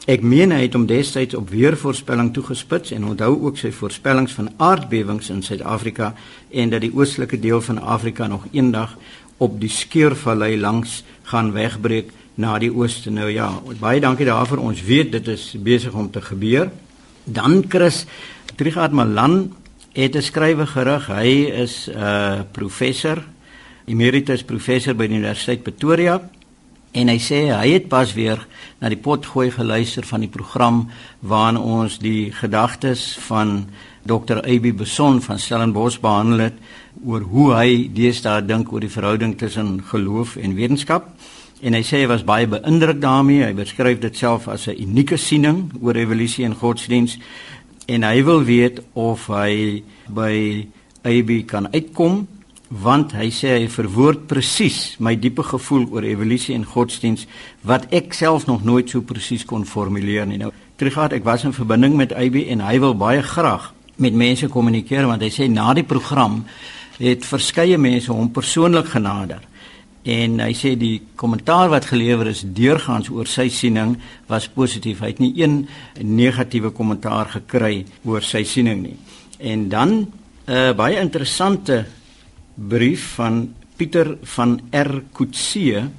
Ek 0.10 0.24
meen 0.26 0.50
hy 0.50 0.64
het 0.64 0.74
hom 0.74 0.88
destyds 0.90 1.38
op 1.38 1.52
weervoorspelling 1.54 2.32
toegespits 2.34 2.96
en 2.96 3.06
onthou 3.12 3.36
ook 3.36 3.60
sy 3.62 3.70
voorspellings 3.70 4.34
van 4.40 4.50
aardbewings 4.58 5.30
in 5.30 5.44
Suid-Afrika 5.46 6.16
en 6.50 6.74
dat 6.74 6.82
die 6.82 6.92
oostelike 6.98 7.38
deel 7.38 7.62
van 7.62 7.78
Afrika 7.78 8.26
nog 8.26 8.50
eendag 8.50 8.98
op 9.38 9.60
die 9.62 9.70
skeurvallei 9.70 10.56
langs 10.58 11.04
gaan 11.30 11.54
wegbreek 11.54 12.10
na 12.42 12.58
die 12.58 12.72
ooste. 12.74 13.14
Nou 13.14 13.30
ja, 13.30 13.52
baie 13.78 14.02
dankie 14.02 14.26
daarvoor. 14.26 14.66
Ons 14.66 14.82
weet 14.82 15.14
dit 15.14 15.30
is 15.30 15.52
besig 15.62 15.94
om 15.94 16.10
te 16.10 16.26
gebeur. 16.26 16.72
Dan 17.24 17.62
Chris 17.70 18.08
Trigard 18.58 18.98
Malan 18.98 19.52
het 19.94 20.16
'n 20.16 20.22
skrywe 20.22 20.66
gerig. 20.66 21.08
Hy 21.08 21.30
is 21.64 21.88
'n 21.88 21.98
uh, 21.98 22.42
professor, 22.52 23.24
emeritus 23.86 24.44
professor 24.44 24.96
by 24.96 25.08
die 25.08 25.18
Universiteit 25.18 25.64
Pretoria 25.64 26.22
en 26.92 27.08
hy 27.08 27.18
sê 27.22 27.54
hy 27.54 27.74
het 27.74 27.88
pas 27.90 28.14
weer 28.14 28.42
na 28.82 28.90
die 28.90 28.98
potgooi 28.98 29.52
geluister 29.52 30.06
van 30.06 30.20
die 30.20 30.30
program 30.30 30.90
waarin 31.20 31.58
ons 31.58 32.00
die 32.02 32.32
gedagtes 32.32 33.18
van 33.28 33.68
Dr. 34.06 34.42
AB 34.42 34.74
Beson 34.78 35.22
van 35.22 35.40
Stellenbosch 35.40 36.00
behandel 36.00 36.40
het 36.40 36.58
oor 37.06 37.22
hoe 37.22 37.54
hy 37.54 37.90
deesdae 37.94 38.46
dink 38.46 38.72
oor 38.74 38.82
die 38.82 38.90
verhouding 38.90 39.38
tussen 39.38 39.84
geloof 39.84 40.36
en 40.36 40.56
wetenskap. 40.56 41.12
En 41.62 41.76
hy 41.76 41.84
sê 41.84 42.02
hy 42.02 42.08
was 42.08 42.24
baie 42.24 42.48
beïndruk 42.48 43.02
daarmee. 43.04 43.44
Hy 43.44 43.54
beskryf 43.54 44.00
dit 44.00 44.16
self 44.16 44.48
as 44.48 44.68
'n 44.68 44.80
unieke 44.80 45.18
siening 45.18 45.72
oor 45.82 45.96
evolusie 45.96 46.46
en 46.46 46.56
godsdiens 46.56 47.20
en 47.90 48.06
hy 48.06 48.20
wil 48.26 48.44
weet 48.46 48.84
of 48.94 49.26
hy 49.34 49.82
by 50.14 50.36
AB 51.08 51.32
kan 51.50 51.70
uitkom 51.74 52.28
want 52.70 53.16
hy 53.18 53.32
sê 53.34 53.56
hy 53.56 53.70
verwoord 53.74 54.28
presies 54.30 54.94
my 55.02 55.16
diepe 55.18 55.42
gevoel 55.48 55.88
oor 55.90 56.06
evolusie 56.06 56.54
en 56.54 56.68
godsdiens 56.70 57.26
wat 57.66 57.88
ek 57.96 58.14
self 58.14 58.46
nog 58.46 58.62
nooit 58.68 58.92
so 58.94 59.02
presies 59.02 59.46
kon 59.50 59.66
formuleer 59.66 60.28
nie. 60.30 60.38
Nou, 60.38 60.52
teruggaat 60.78 61.16
ek 61.18 61.26
was 61.26 61.48
in 61.50 61.56
verbinding 61.56 61.98
met 61.98 62.14
AB 62.14 62.44
en 62.46 62.62
hy 62.62 62.78
wil 62.84 62.94
baie 62.94 63.24
graag 63.26 63.72
met 63.98 64.14
mense 64.14 64.48
kommunikeer 64.54 65.10
want 65.10 65.26
hy 65.26 65.32
sê 65.34 65.50
na 65.50 65.74
die 65.74 65.88
program 65.88 66.44
het 67.00 67.26
verskeie 67.26 67.80
mense 67.82 68.14
hom 68.14 68.30
persoonlik 68.36 68.94
genader 68.94 69.42
en 70.04 70.40
hy 70.40 70.54
sê 70.56 70.76
die 70.80 71.02
kommentaar 71.20 71.70
wat 71.70 71.90
gelewer 71.92 72.30
is 72.32 72.44
deurgaans 72.44 73.10
oor 73.12 73.28
sy 73.28 73.50
siening 73.52 73.98
was 74.30 74.48
positief. 74.48 75.02
Hy 75.04 75.12
het 75.12 75.20
nie 75.20 75.34
een 75.42 75.68
negatiewe 76.02 76.72
kommentaar 76.72 77.28
gekry 77.34 77.86
oor 78.06 78.24
sy 78.24 78.44
siening 78.44 78.84
nie. 78.84 78.98
En 79.40 79.70
dan 79.70 79.90
'n 79.90 80.08
uh, 80.48 80.74
baie 80.74 81.00
interessante 81.00 81.86
brief 82.56 83.16
van 83.16 83.54
Pieter 83.78 84.18
van 84.24 84.60
R 84.72 85.04
Kutse 85.14 85.90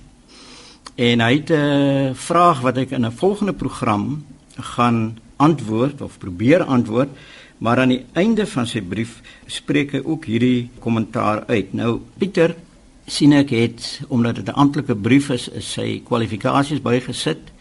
en 0.97 1.21
hy 1.21 1.35
het 1.35 1.51
'n 1.51 2.15
vraag 2.15 2.61
wat 2.61 2.77
ek 2.77 2.91
in 2.91 3.07
'n 3.07 3.13
volgende 3.13 3.53
program 3.53 4.25
gaan 4.57 5.19
antwoord 5.37 6.01
of 6.01 6.19
probeer 6.19 6.63
antwoord, 6.63 7.09
maar 7.59 7.79
aan 7.79 7.89
die 7.89 8.05
einde 8.13 8.47
van 8.47 8.67
sy 8.67 8.81
brief 8.81 9.21
spreek 9.47 9.93
hy 9.93 10.01
ook 10.05 10.25
hierdie 10.25 10.71
kommentaar 10.79 11.45
uit. 11.47 11.73
Nou 11.73 12.01
Pieter 12.19 12.55
sien 13.10 13.34
ek 13.38 13.50
het 13.54 14.02
omdat 14.08 14.36
dit 14.36 14.48
'n 14.48 14.58
amptelike 14.58 14.96
brief 14.96 15.30
is, 15.30 15.48
is 15.50 15.72
sy 15.72 16.02
kwalifikasies 16.04 16.82
bygesit. 16.82 17.52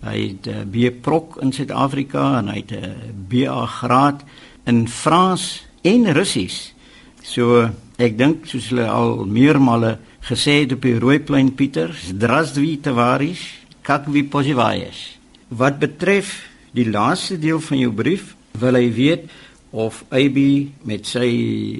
Hy 0.00 0.18
het 0.28 0.46
'n 0.46 0.74
uh, 0.74 0.90
B 0.90 1.00
Proc 1.00 1.38
in 1.40 1.52
Suid-Afrika 1.52 2.38
en 2.38 2.48
hy 2.48 2.56
het 2.56 2.70
'n 2.70 2.84
uh, 2.84 2.90
BA 3.28 3.66
graad 3.66 4.22
in 4.64 4.88
Frans 4.88 5.66
en 5.82 6.12
Russies. 6.12 6.74
So 7.22 7.70
ek 7.98 8.18
dink 8.18 8.46
soos 8.46 8.68
hulle 8.68 8.86
al 8.86 9.24
meermale 9.24 9.98
gesê 10.20 10.60
het 10.62 10.72
op 10.72 10.82
die 10.82 10.98
Rooiplein 10.98 11.54
Pieter, 11.54 11.94
zdravstvy 11.94 12.78
tovarish, 12.82 13.64
как 13.82 14.06
вы 14.06 14.24
поживаешь? 14.24 15.18
Wat 15.48 15.78
betref 15.78 16.48
die 16.72 16.90
laaste 16.90 17.38
deel 17.38 17.60
van 17.60 17.78
jou 17.78 17.92
brief, 17.92 18.36
wil 18.52 18.74
hy 18.74 18.92
weet 18.92 19.30
of 19.70 20.04
AB 20.10 20.38
met 20.82 21.06
sy 21.06 21.28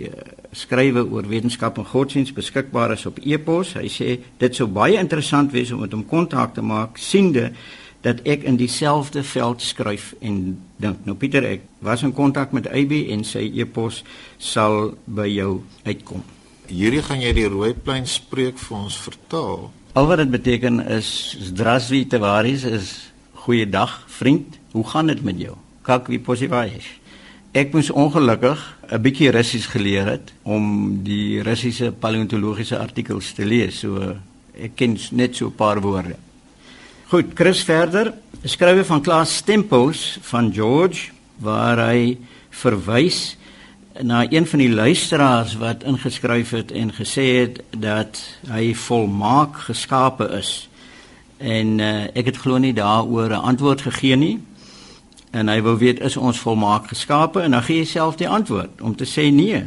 uh, 0.08 0.12
skrywe 0.53 1.03
oor 1.11 1.27
wetenskap 1.29 1.77
en 1.77 1.87
godsdiens 1.89 2.33
beskikbaar 2.33 2.93
is 2.95 3.05
op 3.09 3.19
e-pos. 3.21 3.73
Hy 3.77 3.89
sê 3.91 4.17
dit 4.41 4.55
sou 4.55 4.67
baie 4.69 4.99
interessant 4.99 5.51
wees 5.53 5.71
om 5.73 5.81
met 5.83 5.93
hom 5.93 6.05
kontak 6.07 6.55
te 6.55 6.63
maak 6.65 7.01
siende 7.01 7.51
dat 8.03 8.19
ek 8.27 8.43
in 8.47 8.57
dieselfde 8.59 9.23
veld 9.23 9.63
skryf 9.63 10.11
en 10.21 10.39
dink. 10.83 11.05
Nou 11.07 11.15
Pieter, 11.15 11.45
ek 11.47 11.63
was 11.83 12.03
in 12.03 12.11
kontak 12.15 12.51
met 12.55 12.67
AB 12.67 12.91
en 13.15 13.23
sy 13.27 13.45
e-pos 13.63 14.01
sal 14.37 14.97
by 15.05 15.29
jou 15.31 15.61
uitkom. 15.87 16.23
Hierdie 16.67 17.03
gaan 17.03 17.23
jy 17.23 17.31
die 17.35 17.47
rooi 17.51 17.71
plein 17.75 18.07
spreek 18.07 18.59
vir 18.59 18.77
ons 18.77 18.97
vertaal. 19.05 19.69
Al 19.93 20.09
wat 20.09 20.23
dit 20.23 20.31
beteken 20.33 20.81
is 20.95 21.35
Draswi 21.55 22.03
Tewaris 22.09 22.63
is 22.67 22.91
goeiedag 23.45 24.01
vriend, 24.19 24.57
hoe 24.71 24.83
gaan 24.87 25.11
dit 25.11 25.23
met 25.23 25.39
jou? 25.39 25.55
Kak 25.83 26.07
wie 26.11 26.19
posivais. 26.19 26.87
Ek 27.53 27.69
moes 27.69 27.91
ongelukkig 27.93 28.57
'n 28.89 29.01
bietjie 29.01 29.29
Russies 29.29 29.67
geleer 29.69 30.07
het 30.09 30.33
om 30.41 30.63
die 31.03 31.41
Russiese 31.41 31.91
paleontologiese 31.91 32.79
artikels 32.79 33.31
te 33.31 33.45
lees. 33.45 33.79
So 33.79 34.15
ek 34.57 34.71
ken 34.75 34.97
net 35.11 35.35
so 35.35 35.45
'n 35.45 35.55
paar 35.55 35.81
woorde. 35.81 36.15
Goed, 37.07 37.25
Chris 37.35 37.61
verder. 37.61 38.13
Skrywe 38.43 38.83
van 38.85 39.01
Klaas 39.01 39.35
Stempels 39.35 40.17
van 40.21 40.53
George 40.53 41.11
waar 41.37 41.77
hy 41.77 42.17
verwys 42.49 43.37
na 44.01 44.25
een 44.31 44.47
van 44.47 44.59
die 44.59 44.73
luisteraars 44.73 45.55
wat 45.55 45.83
ingeskryf 45.83 46.49
het 46.49 46.71
en 46.71 46.91
gesê 46.91 47.37
het 47.37 47.61
dat 47.69 48.19
hy 48.49 48.73
volmaak 48.73 49.57
geskape 49.57 50.25
is. 50.39 50.69
En 51.37 51.79
uh, 51.79 52.03
ek 52.15 52.25
het 52.25 52.37
glo 52.37 52.57
nie 52.57 52.73
daaroor 52.73 53.29
'n 53.29 53.45
antwoord 53.45 53.81
gegee 53.81 54.15
nie 54.15 54.39
en 55.33 55.49
hy 55.49 55.61
wil 55.65 55.77
weet 55.81 56.01
is 56.05 56.17
ons 56.17 56.39
volmaak 56.39 56.91
geskape? 56.93 57.41
En 57.41 57.55
dan 57.57 57.65
gee 57.65 57.81
hy 57.81 57.87
self 57.89 58.19
die 58.21 58.29
antwoord 58.29 58.81
om 58.81 58.93
te 58.95 59.07
sê 59.09 59.31
nee. 59.33 59.63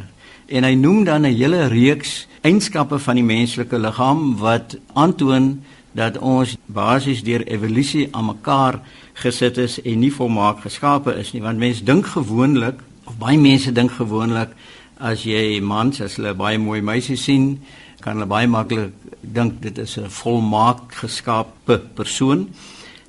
En 0.47 0.65
hy 0.65 0.75
noem 0.79 1.05
dan 1.05 1.27
'n 1.27 1.35
hele 1.35 1.67
reeks 1.69 2.27
eienskappe 2.47 2.99
van 2.99 3.19
die 3.19 3.27
menslike 3.27 3.79
liggaam 3.79 4.37
wat 4.39 4.77
aantoon 4.95 5.63
dat 5.93 6.19
ons 6.19 6.57
basies 6.67 7.23
deur 7.23 7.43
evolusie 7.47 8.09
aan 8.13 8.29
mekaar 8.31 8.81
gesit 9.15 9.59
is 9.59 9.81
en 9.83 9.99
nie 9.99 10.13
volmaak 10.13 10.61
geskape 10.61 11.15
is 11.19 11.33
nie. 11.33 11.43
Want 11.43 11.59
mense 11.59 11.85
dink 11.85 12.07
gewoonlik 12.07 12.81
of 13.07 13.17
baie 13.19 13.39
mense 13.39 13.73
dink 13.73 13.91
gewoonlik 13.91 14.53
as 14.99 15.25
jy 15.25 15.61
mans 15.61 16.01
as 16.01 16.17
hulle 16.17 16.35
baie 16.35 16.59
mooi 16.59 16.81
meisies 16.81 17.25
sien 17.25 17.59
kan 18.01 18.17
hulle 18.17 18.29
baie 18.31 18.47
maklik 18.47 18.93
dink 19.21 19.61
dit 19.63 19.79
is 19.79 19.99
'n 19.99 20.09
volmaak 20.09 20.95
geskape 20.95 21.79
persoon. 21.95 22.49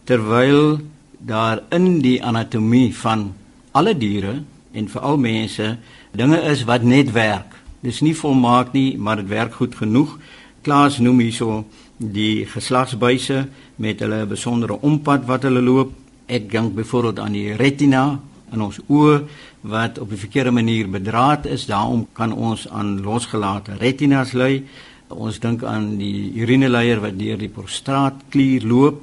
Terwyl 0.05 0.79
daar 1.17 1.63
in 1.69 1.99
die 2.01 2.23
anatomie 2.23 2.95
van 2.95 3.33
alle 3.71 3.97
diere 3.97 4.41
en 4.71 4.89
veral 4.89 5.17
mense 5.17 5.77
dinge 6.11 6.41
is 6.41 6.63
wat 6.63 6.83
net 6.83 7.11
werk. 7.11 7.55
Dis 7.81 8.01
nie 8.01 8.15
volmaak 8.15 8.73
nie, 8.73 8.97
maar 8.97 9.21
dit 9.21 9.29
werk 9.29 9.53
goed 9.53 9.75
genoeg. 9.75 10.17
Klaas 10.61 10.97
noem 10.99 11.19
hierso 11.25 11.63
die 11.97 12.45
geslagsbuise 12.49 13.47
met 13.81 14.01
hulle 14.01 14.25
besondere 14.29 14.79
ompad 14.81 15.25
wat 15.29 15.45
hulle 15.47 15.61
loop. 15.61 15.93
Ek 16.27 16.49
dink 16.51 16.75
byvoorbeeld 16.75 17.19
aan 17.19 17.37
die 17.37 17.53
retina 17.55 18.19
in 18.53 18.63
ons 18.63 18.79
oë 18.87 19.21
wat 19.61 19.99
op 19.99 20.11
'n 20.11 20.23
verkeerde 20.25 20.51
manier 20.51 20.89
bedraad 20.89 21.45
is. 21.45 21.65
Daarom 21.65 22.07
kan 22.13 22.33
ons 22.33 22.67
aan 22.69 23.01
losgelate 23.01 23.77
retinas 23.79 24.33
ly. 24.33 24.63
Ons 25.07 25.39
dink 25.39 25.63
aan 25.63 25.97
die 25.97 26.33
urineleier 26.35 26.99
wat 26.99 27.19
deur 27.19 27.37
die 27.37 27.49
prostraatklier 27.49 28.65
loop 28.65 29.01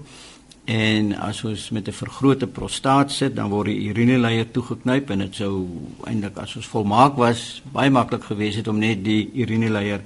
En 0.65 1.13
as 1.21 1.43
ons 1.45 1.71
met 1.71 1.89
'n 1.89 1.93
vergrote 1.93 2.47
prostaat 2.47 3.13
sit, 3.13 3.37
dan 3.37 3.51
word 3.51 3.67
die 3.67 3.89
urineleier 3.89 4.51
toegeknyp 4.51 5.11
en 5.11 5.19
dit 5.19 5.35
sou 5.35 5.69
eintlik 6.05 6.37
as 6.39 6.57
ons 6.57 6.67
volmaak 6.67 7.17
was, 7.17 7.63
baie 7.73 7.91
maklik 7.91 8.25
gewees 8.25 8.57
het 8.57 8.69
om 8.69 8.79
net 8.79 9.05
die 9.05 9.31
urineleier 9.35 10.01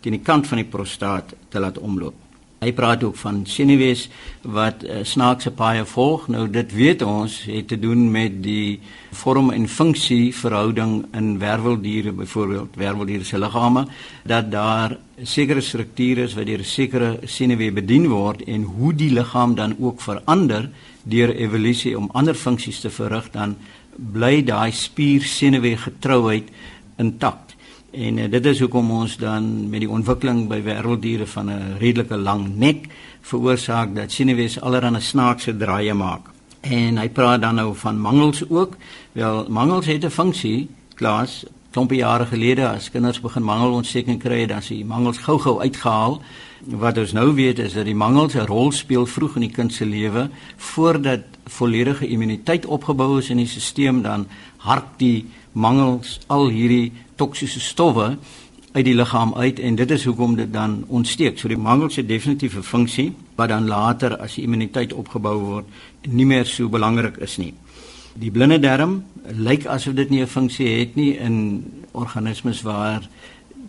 teen 0.00 0.12
die 0.12 0.22
kant 0.22 0.46
van 0.46 0.58
die 0.58 0.66
prostaat 0.66 1.34
te 1.48 1.60
laat 1.60 1.78
omloop. 1.78 2.29
Hy 2.60 2.74
praat 2.76 3.00
ook 3.06 3.16
van 3.16 3.38
senuwees 3.48 4.02
wat 4.44 4.82
uh, 4.84 4.98
snaakse 5.08 5.48
paaie 5.56 5.86
volg. 5.88 6.26
Nou 6.28 6.42
dit 6.52 6.72
weet 6.76 7.00
ons 7.02 7.38
het 7.48 7.70
te 7.70 7.78
doen 7.80 8.02
met 8.12 8.42
die 8.44 8.80
vorm 9.16 9.48
en 9.54 9.64
funksie 9.64 10.34
verhouding 10.36 11.06
in 11.16 11.38
werveldiere 11.40 12.12
byvoorbeeld, 12.12 12.76
werveldiere 12.76 13.24
se 13.24 13.40
liggame 13.40 13.86
dat 14.28 14.50
daar 14.52 14.98
sekere 15.22 15.64
strukture 15.64 16.26
is 16.28 16.36
wat 16.36 16.46
deur 16.46 16.60
'n 16.60 16.64
sekere 16.64 17.18
senuwee 17.24 17.72
bedien 17.72 18.08
word 18.08 18.44
en 18.44 18.62
hoe 18.62 18.92
die 18.92 19.10
liggaam 19.10 19.54
dan 19.54 19.76
ook 19.80 20.00
verander 20.00 20.68
deur 21.02 21.34
evolusie 21.34 21.96
om 21.96 22.10
ander 22.12 22.34
funksies 22.34 22.80
te 22.80 22.90
verrig 22.90 23.30
dan 23.30 23.56
bly 23.96 24.42
daai 24.44 24.72
spier 24.72 25.22
senuwee 25.22 25.76
getrouheid 25.76 26.48
intact. 26.98 27.49
En 27.90 28.18
uh, 28.18 28.30
dit 28.30 28.44
is 28.46 28.60
hoekom 28.60 28.90
ons 28.90 29.16
dan 29.18 29.68
met 29.70 29.82
die 29.82 29.90
ontwikkeling 29.90 30.44
by 30.48 30.60
wêrelddiere 30.62 31.26
van 31.26 31.50
'n 31.50 31.76
redelike 31.78 32.16
lang 32.16 32.56
nek 32.56 32.86
veroorsaak 33.20 33.94
dat 33.94 34.12
senuwees 34.12 34.60
allerlei 34.60 35.00
snaakse 35.00 35.56
draaie 35.56 35.94
maak. 35.94 36.30
En 36.60 36.98
hy 36.98 37.08
praat 37.08 37.40
dan 37.40 37.54
nou 37.54 37.74
van 37.74 38.00
mangels 38.00 38.44
ook. 38.48 38.76
Wel, 39.12 39.46
mangels 39.48 39.86
het 39.86 40.04
'n 40.04 40.10
funksie, 40.10 40.68
Klaas. 40.94 41.44
Klompie 41.70 41.98
jare 41.98 42.26
gelede 42.26 42.68
as 42.68 42.90
kinders 42.90 43.20
begin 43.20 43.42
mangelontsteking 43.42 44.18
kry, 44.18 44.46
dan 44.46 44.58
is 44.58 44.68
die 44.68 44.84
mangels 44.84 45.18
gou-gou 45.18 45.60
uitgehaal. 45.60 46.22
Wat 46.64 46.98
ons 46.98 47.12
nou 47.12 47.34
weet 47.34 47.58
is 47.58 47.72
dat 47.72 47.84
die 47.84 47.94
mangels 47.94 48.34
'n 48.34 48.46
rol 48.46 48.72
speel 48.72 49.06
vroeg 49.06 49.34
in 49.34 49.40
die 49.40 49.50
kind 49.50 49.72
se 49.72 49.86
lewe 49.86 50.30
voordat 50.56 51.20
volledige 51.46 52.06
immuniteit 52.06 52.66
opgebou 52.66 53.18
is 53.18 53.30
in 53.30 53.36
die 53.36 53.46
stelsel 53.46 54.02
dan 54.02 54.26
hark 54.56 54.86
die 54.96 55.26
mangels 55.52 56.20
al 56.26 56.48
hierdie 56.48 56.92
toksiese 57.20 57.60
stowwe 57.60 58.14
uit 58.72 58.84
die 58.86 58.94
liggaam 58.94 59.34
uit 59.34 59.58
en 59.58 59.76
dit 59.78 59.90
is 59.90 60.04
hoekom 60.06 60.36
dit 60.38 60.52
dan 60.52 60.84
ontsteek. 60.88 61.38
So 61.38 61.50
die 61.50 61.58
mangels 61.58 61.98
het 61.98 62.08
definitief 62.08 62.56
'n 62.56 62.62
funksie 62.62 63.12
wat 63.36 63.48
dan 63.48 63.66
later 63.66 64.16
as 64.18 64.34
die 64.34 64.44
immuniteit 64.44 64.92
opgebou 64.92 65.38
word 65.38 65.66
nie 66.08 66.26
meer 66.26 66.46
so 66.46 66.68
belangrik 66.68 67.16
is 67.16 67.36
nie. 67.38 67.54
Die 68.14 68.30
blinde 68.30 68.58
darm 68.58 69.04
lyk 69.36 69.66
asof 69.66 69.94
dit 69.94 70.10
nie 70.10 70.22
'n 70.22 70.26
funksie 70.26 70.78
het 70.78 70.94
nie 70.96 71.16
in 71.18 71.64
organismes 71.92 72.62
waar 72.62 73.08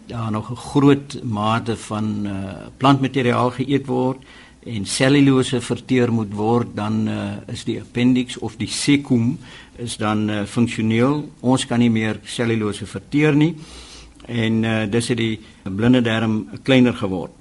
daar 0.08 0.32
nog 0.32 0.52
'n 0.52 0.56
groot 0.56 1.20
mate 1.24 1.78
van 1.78 2.26
uh, 2.26 2.32
plantmateriaal 2.78 3.52
geëet 3.52 3.86
word 3.86 4.18
en 4.66 4.86
selulose 4.86 5.62
verteer 5.62 6.12
moet 6.14 6.34
word 6.38 6.76
dan 6.78 7.08
uh, 7.10 7.20
is 7.50 7.64
die 7.66 7.80
appendix 7.82 8.38
of 8.38 8.58
die 8.62 8.70
cecum 8.70 9.38
is 9.82 9.98
dan 9.98 10.30
uh, 10.30 10.44
funksioneel. 10.46 11.24
Ons 11.42 11.66
kan 11.66 11.82
nie 11.82 11.90
meer 11.90 12.20
selulose 12.26 12.86
verteer 12.86 13.34
nie 13.34 13.56
en 14.30 14.64
uh, 14.64 14.84
dis 14.86 15.10
het 15.10 15.18
die 15.18 15.40
blinde 15.66 16.04
darm 16.06 16.44
kleiner 16.64 16.94
geword. 16.94 17.34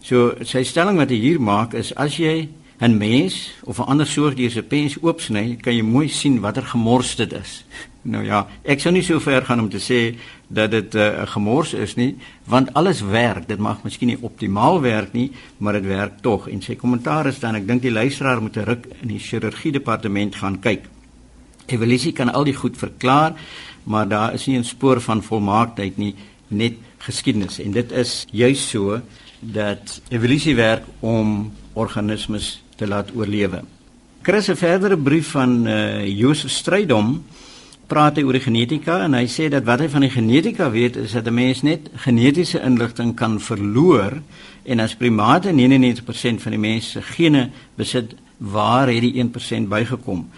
So 0.00 0.36
sy 0.46 0.62
stelling 0.62 1.00
wat 1.00 1.10
hy 1.10 1.18
hier 1.18 1.42
maak 1.42 1.74
is 1.74 1.90
as 1.98 2.16
jy 2.16 2.48
'n 2.78 2.96
mens 2.96 3.50
of 3.64 3.78
'n 3.78 3.90
ander 3.90 4.06
soortdier 4.06 4.50
se 4.50 4.62
pens 4.62 4.96
oopsny, 5.02 5.56
kan 5.56 5.74
jy 5.74 5.82
mooi 5.82 6.08
sien 6.08 6.40
watter 6.40 6.62
gemors 6.62 7.16
dit 7.16 7.32
is. 7.32 7.64
Nou 8.02 8.24
ja, 8.24 8.44
ek 8.62 8.80
sou 8.80 8.92
nie 8.94 9.02
so 9.02 9.18
ver 9.20 9.42
gaan 9.44 9.60
om 9.60 9.68
te 9.70 9.80
sê 9.82 10.16
dat 10.48 10.70
dit 10.70 10.94
eh, 10.94 11.02
'n 11.02 11.22
uh, 11.22 11.26
gemors 11.26 11.74
is 11.74 11.94
nie, 11.96 12.16
want 12.46 12.72
alles 12.74 13.00
werk. 13.00 13.48
Dit 13.48 13.58
mag 13.58 13.82
miskien 13.82 14.08
nie 14.08 14.18
optimaal 14.20 14.80
werk 14.80 15.12
nie, 15.12 15.32
maar 15.58 15.72
dit 15.72 15.84
werk 15.84 16.20
tog. 16.20 16.48
En 16.48 16.62
sy 16.62 16.76
kommentaar 16.76 17.26
is 17.26 17.40
dan 17.40 17.54
ek 17.54 17.66
dink 17.66 17.82
die 17.82 17.90
luisteraar 17.90 18.40
moet 18.40 18.56
'n 18.56 18.64
ruk 18.64 18.86
in 19.02 19.08
die 19.08 19.18
chirurgie 19.18 19.72
departement 19.72 20.34
gaan 20.34 20.60
kyk. 20.60 20.84
Evolusie 21.66 22.12
kan 22.12 22.32
al 22.32 22.44
die 22.44 22.54
goed 22.54 22.76
verklaar, 22.76 23.34
maar 23.84 24.08
daar 24.08 24.34
is 24.34 24.46
nie 24.46 24.58
'n 24.58 24.64
spoor 24.64 25.00
van 25.00 25.22
volmaaktheid 25.22 25.96
nie, 25.96 26.14
net 26.48 26.74
geskiedenis. 26.98 27.58
En 27.58 27.72
dit 27.72 27.92
is 27.92 28.26
juis 28.30 28.70
so 28.70 29.00
dat 29.40 30.00
evolusie 30.08 30.54
werk 30.54 30.84
om 31.00 31.52
organismes 31.72 32.62
te 32.76 32.86
laat 32.86 33.10
oorlewe. 33.14 33.62
Chris 34.22 34.48
'n 34.48 34.56
verdere 34.56 34.96
brief 34.96 35.30
van 35.30 35.66
uh, 35.66 36.06
Josef 36.06 36.50
Strydom 36.50 37.24
praat 37.88 38.18
hy 38.20 38.24
oor 38.26 38.36
die 38.36 38.44
genetika 38.44 38.98
en 39.06 39.16
hy 39.16 39.24
sê 39.32 39.48
dat 39.48 39.64
wat 39.64 39.80
hy 39.80 39.88
van 39.88 40.04
die 40.04 40.12
genetika 40.12 40.68
weet 40.70 40.96
is 41.00 41.14
dat 41.16 41.26
'n 41.26 41.34
mens 41.34 41.62
net 41.62 41.88
genetiese 42.04 42.60
inligting 42.60 43.14
kan 43.16 43.40
verloor 43.40 44.20
en 44.64 44.80
as 44.80 44.94
primate 44.94 45.52
99% 45.52 46.42
van 46.42 46.52
die 46.52 46.60
mens 46.60 46.90
se 46.90 47.02
gene 47.02 47.50
besit, 47.76 48.14
waar 48.38 48.88
het 48.88 49.00
die 49.00 49.14
1% 49.16 49.68
bygekom? 49.68 50.28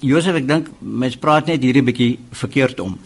Josef, 0.00 0.34
ek 0.34 0.48
dink 0.48 0.68
mens 0.78 1.16
praat 1.16 1.46
net 1.46 1.62
hierdie 1.62 1.82
bietjie 1.82 2.18
verkeerd 2.32 2.80
om. 2.80 2.98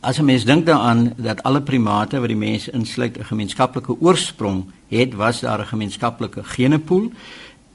As 0.00 0.18
'n 0.18 0.24
mens 0.24 0.44
dink 0.44 0.66
daaraan 0.66 1.12
dat 1.16 1.42
alle 1.42 1.60
primate 1.60 2.20
wat 2.20 2.28
die 2.28 2.36
mens 2.36 2.68
insluit 2.68 3.18
'n 3.18 3.24
gemeenskaplike 3.24 4.00
oorsprong 4.00 4.64
het, 4.88 5.14
was 5.14 5.40
daar 5.40 5.60
'n 5.60 5.66
gemeenskaplike 5.66 6.44
genepool 6.44 7.10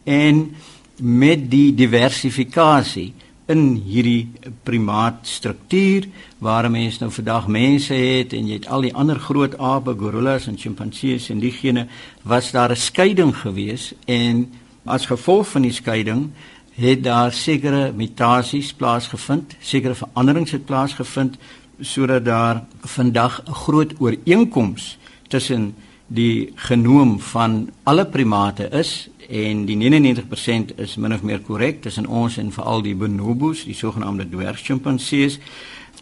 en 0.03 0.55
met 1.01 1.51
die 1.51 1.73
diversifikasie 1.73 3.13
in 3.45 3.75
hierdie 3.85 4.31
primaatstruktuur 4.65 6.07
waar 6.41 6.69
mense 6.71 7.03
nou 7.03 7.11
vandag 7.13 7.47
mense 7.47 7.93
het 7.93 8.33
en 8.33 8.47
jy 8.49 8.59
het 8.59 8.67
al 8.67 8.87
die 8.87 8.93
ander 8.93 9.19
groot 9.21 9.57
ape, 9.61 9.93
gorillas 9.99 10.47
en 10.49 10.57
sjimpansees 10.57 11.29
en 11.29 11.43
diegene 11.43 11.87
was 12.23 12.51
daar 12.51 12.71
'n 12.71 12.75
skeiding 12.75 13.35
gewees 13.37 13.93
en 14.05 14.49
as 14.85 15.05
gevolg 15.05 15.47
van 15.47 15.61
die 15.61 15.71
skeiding 15.71 16.29
het 16.75 17.03
daar 17.03 17.31
sekere 17.31 17.91
mutasies 17.91 18.73
plaasgevind, 18.73 19.55
sekere 19.59 19.95
veranderings 19.95 20.51
het 20.51 20.65
plaasgevind 20.65 21.37
sodat 21.79 22.25
daar 22.25 22.65
vandag 22.81 23.43
'n 23.45 23.53
groot 23.53 23.93
ooreenkoms 23.99 24.97
tussen 25.27 25.75
die 26.07 26.51
genoom 26.67 27.19
van 27.19 27.69
alle 27.83 28.05
primate 28.05 28.69
is 28.69 29.07
en 29.29 29.65
die 29.65 29.77
99% 29.77 30.75
is 30.77 30.95
min 31.01 31.13
of 31.13 31.23
meer 31.25 31.41
korrek 31.41 31.81
tussen 31.81 32.05
ons 32.05 32.37
en 32.37 32.51
veral 32.53 32.83
die 32.85 32.95
bonobos, 32.95 33.63
die 33.65 33.73
sogenaamde 33.73 34.27
dwergchimpansees. 34.29 35.39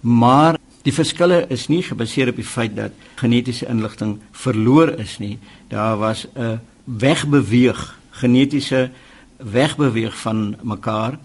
Maar 0.02 0.60
die 0.84 0.94
verskille 0.94 1.46
is 1.54 1.70
nie 1.72 1.84
gebaseer 1.84 2.34
op 2.34 2.40
die 2.42 2.48
feit 2.48 2.76
dat 2.76 2.92
genetiese 3.16 3.70
inligting 3.72 4.18
verloor 4.32 4.92
is 5.00 5.18
nie. 5.24 5.38
Daar 5.72 5.98
was 5.98 6.28
'n 6.36 6.60
wegbeweeg, 6.84 8.00
genetiese 8.12 8.92
wegbeweeg 9.38 10.18
van 10.18 10.56
mekaar 10.62 11.20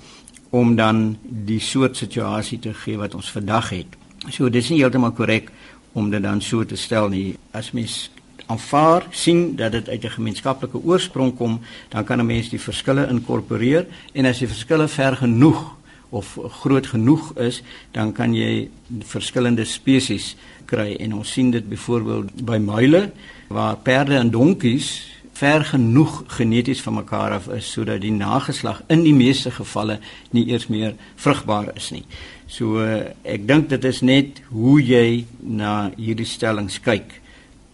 om 0.50 0.76
dan 0.76 1.18
die 1.22 1.60
soort 1.60 1.96
situasie 1.96 2.58
te 2.58 2.74
gee 2.74 2.96
wat 2.96 3.14
ons 3.14 3.30
vandag 3.30 3.70
het. 3.70 3.96
So 4.30 4.48
dis 4.50 4.68
nie 4.68 4.78
heeltemal 4.78 5.12
korrek 5.12 5.50
om 5.92 6.10
dit 6.10 6.22
dan 6.22 6.40
so 6.40 6.64
te 6.64 6.76
stel 6.76 7.08
nie. 7.08 7.36
As 7.50 7.72
mens 7.72 8.10
aanvaar 8.48 9.06
sien 9.10 9.56
dat 9.56 9.72
dit 9.72 9.88
uit 9.88 10.04
'n 10.04 10.16
gemeenskaplike 10.18 10.78
oorsprong 10.84 11.36
kom, 11.36 11.60
dan 11.88 12.04
kan 12.04 12.20
'n 12.20 12.26
mens 12.26 12.48
die 12.48 12.60
verskille 12.60 13.08
inkorporeer 13.08 13.86
en 14.12 14.24
as 14.24 14.38
die 14.38 14.48
verskille 14.48 14.88
ver 14.88 15.16
genoeg 15.16 15.76
of 16.10 16.38
groot 16.60 16.86
genoeg 16.86 17.36
is, 17.36 17.62
dan 17.90 18.12
kan 18.12 18.34
jy 18.34 18.70
verskillende 19.04 19.64
spesies 19.64 20.36
kry 20.64 20.96
en 21.00 21.14
ons 21.14 21.32
sien 21.32 21.50
dit 21.50 21.68
byvoorbeeld 21.68 22.44
by 22.44 22.56
muile 22.56 23.10
waar 23.48 23.76
perde 23.76 24.16
en 24.16 24.30
donkies 24.30 25.18
ver 25.38 25.64
genoeg 25.64 26.24
geneties 26.26 26.80
van 26.82 26.94
mekaar 26.98 27.36
af 27.36 27.46
is 27.54 27.70
sodat 27.72 28.00
die 28.02 28.12
nageslag 28.12 28.82
in 28.88 29.04
die 29.06 29.14
meeste 29.14 29.50
gevalle 29.54 29.98
nie 30.34 30.48
eers 30.50 30.66
meer 30.66 30.96
vrugbaar 31.16 31.70
is 31.76 31.90
nie. 31.94 32.04
So 32.50 32.82
ek 33.22 33.46
dink 33.46 33.68
dit 33.68 33.84
is 33.84 34.00
net 34.02 34.42
hoe 34.50 34.80
jy 34.82 35.26
na 35.38 35.90
hierdie 35.96 36.26
stellings 36.26 36.80
kyk. 36.82 37.20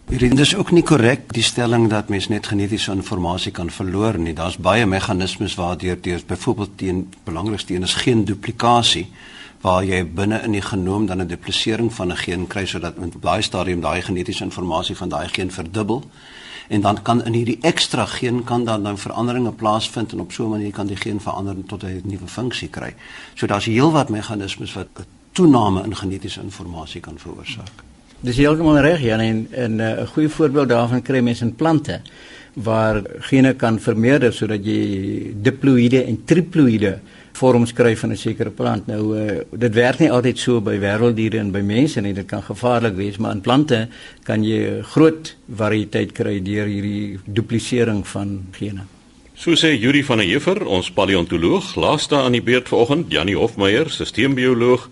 Dit 0.05 0.39
is 0.39 0.55
ook 0.55 0.69
nie 0.71 0.83
korrek 0.85 1.31
die 1.33 1.43
stelling 1.43 1.87
dat 1.89 2.11
mens 2.13 2.27
net 2.29 2.45
genetiese 2.47 2.91
inligting 2.91 3.51
kan 3.51 3.69
verloor 3.73 4.19
nie. 4.21 4.35
Daar's 4.37 4.57
baie 4.57 4.85
meganismes 4.85 5.55
waardeur 5.57 5.97
deur 6.01 6.21
byvoorbeeld 6.27 6.77
teen 6.77 7.13
belangrikste 7.23 7.73
een 7.73 7.83
is 7.83 7.93
geen 7.93 8.25
duplikasie 8.25 9.07
waar 9.61 9.83
jy 9.83 10.03
binne 10.05 10.43
in 10.45 10.51
die 10.51 10.61
genoom 10.61 11.05
dan 11.05 11.21
'n 11.21 11.27
duplisering 11.27 11.93
van 11.93 12.11
'n 12.11 12.17
geen 12.17 12.47
kry 12.47 12.65
sodat 12.65 12.95
in 12.97 13.13
daai 13.19 13.41
stadium 13.41 13.81
daai 13.81 14.01
genetiese 14.01 14.43
inligting 14.43 14.97
van 14.97 15.09
daai 15.09 15.27
geen 15.27 15.51
verdubbel 15.51 16.03
en 16.67 16.81
dan 16.81 17.01
kan 17.01 17.25
in 17.25 17.33
hierdie 17.33 17.57
ekstra 17.61 18.05
geen 18.05 18.43
kan 18.43 18.63
dan 18.63 18.81
nou 18.81 18.97
veranderinge 18.97 19.51
plaasvind 19.51 20.11
en 20.11 20.19
op 20.19 20.31
so 20.31 20.45
'n 20.45 20.49
manier 20.49 20.71
kan 20.71 20.87
die 20.87 20.97
geen 20.97 21.19
verander 21.19 21.55
tot 21.65 21.83
'n 21.83 22.01
nuwe 22.03 22.27
funksie 22.27 22.69
kry. 22.69 22.93
So 23.33 23.47
daar's 23.47 23.65
heelwat 23.65 24.09
meganismes 24.09 24.73
wat 24.73 24.87
'n 24.99 25.05
toename 25.31 25.83
in 25.83 25.95
genetiese 25.95 26.41
inligting 26.41 27.03
kan 27.03 27.17
veroorsaak. 27.17 27.94
Dis 28.23 28.37
heeltemal 28.37 28.79
reg 28.79 29.01
Jan 29.03 29.19
en 29.19 29.47
eh, 29.51 29.67
'n 29.67 29.79
uh, 29.79 30.07
goeie 30.07 30.29
voorbeeld 30.29 30.69
daarvan 30.69 31.01
kry 31.01 31.19
mense 31.19 31.43
in 31.43 31.55
plante 31.55 32.01
waar 32.53 33.01
gene 33.19 33.53
kan 33.53 33.79
vermeerder 33.79 34.33
sodat 34.33 34.65
jy 34.65 35.33
diploïde 35.35 36.05
en 36.05 36.23
triploïde 36.25 36.99
vorms 37.33 37.73
kry 37.73 37.95
van 37.97 38.11
'n 38.11 38.17
sekere 38.17 38.49
plant. 38.49 38.87
Nou 38.87 39.17
uh, 39.17 39.41
dit 39.51 39.73
werk 39.73 39.99
nie 39.99 40.11
altyd 40.11 40.37
so 40.37 40.61
by 40.61 40.79
wêrelddiere 40.79 41.39
en 41.39 41.51
by 41.51 41.61
mense 41.61 42.01
nie. 42.01 42.13
Dit 42.13 42.25
kan 42.27 42.43
gevaarlik 42.43 42.95
wees, 42.95 43.17
maar 43.17 43.31
in 43.31 43.41
plante 43.41 43.87
kan 44.23 44.43
jy 44.43 44.81
groot 44.81 45.35
variëteit 45.55 46.11
kry 46.11 46.39
deur 46.41 46.65
hierdie 46.65 47.19
duplisering 47.25 48.07
van 48.07 48.45
gene. 48.51 48.81
So 49.35 49.51
sê 49.51 49.73
Yuri 49.75 50.03
van 50.03 50.17
der 50.17 50.27
Heever, 50.27 50.65
ons 50.65 50.91
paleontoloog, 50.91 51.75
laaste 51.75 52.15
aan 52.15 52.31
die 52.31 52.41
beurt 52.41 52.69
vanoggend, 52.71 53.11
Janie 53.11 53.35
Hofmeyer, 53.35 53.89
sisteembioloog. 53.89 54.89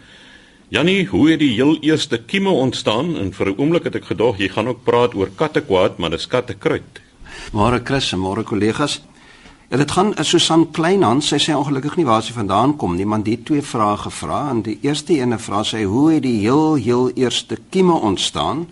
Jannie, 0.73 1.05
hoe 1.05 1.27
het 1.29 1.37
die 1.37 1.51
heel 1.53 1.75
eerste 1.85 2.17
kieme 2.17 2.49
ontstaan? 2.49 3.11
En 3.17 3.27
vir 3.33 3.47
'n 3.47 3.59
oomblik 3.61 3.83
het 3.83 3.95
ek 3.95 4.05
gedog 4.05 4.37
jy 4.37 4.47
gaan 4.49 4.67
ook 4.67 4.83
praat 4.83 5.13
oor 5.13 5.29
kattekwaad, 5.35 5.97
maar 5.97 6.09
dis 6.09 6.27
kattekruid. 6.27 7.01
Môre 7.51 7.79
Chris 7.83 8.13
en 8.13 8.19
môre 8.19 8.43
kollegas. 8.43 9.01
Ja, 9.69 9.77
dit 9.77 9.91
gaan 9.91 10.13
is 10.17 10.29
Susan 10.29 10.71
Kleinhans, 10.71 11.27
sy 11.27 11.37
sê 11.37 11.53
ongelukkig 11.53 11.95
nie 11.95 12.05
waar 12.05 12.23
sy 12.23 12.33
vandaan 12.33 12.75
kom 12.77 12.95
nie, 12.95 13.05
maar 13.05 13.23
dit 13.23 13.45
twee 13.45 13.61
vrae 13.61 13.97
gevra 13.97 14.49
en 14.49 14.61
die 14.61 14.79
eerste 14.81 15.13
ene 15.13 15.37
vra 15.37 15.63
sy 15.63 15.83
hoe 15.83 16.13
het 16.13 16.23
die 16.23 16.39
heel 16.39 16.75
heel 16.75 17.11
eerste 17.15 17.57
kieme 17.69 17.93
ontstaan? 17.93 18.67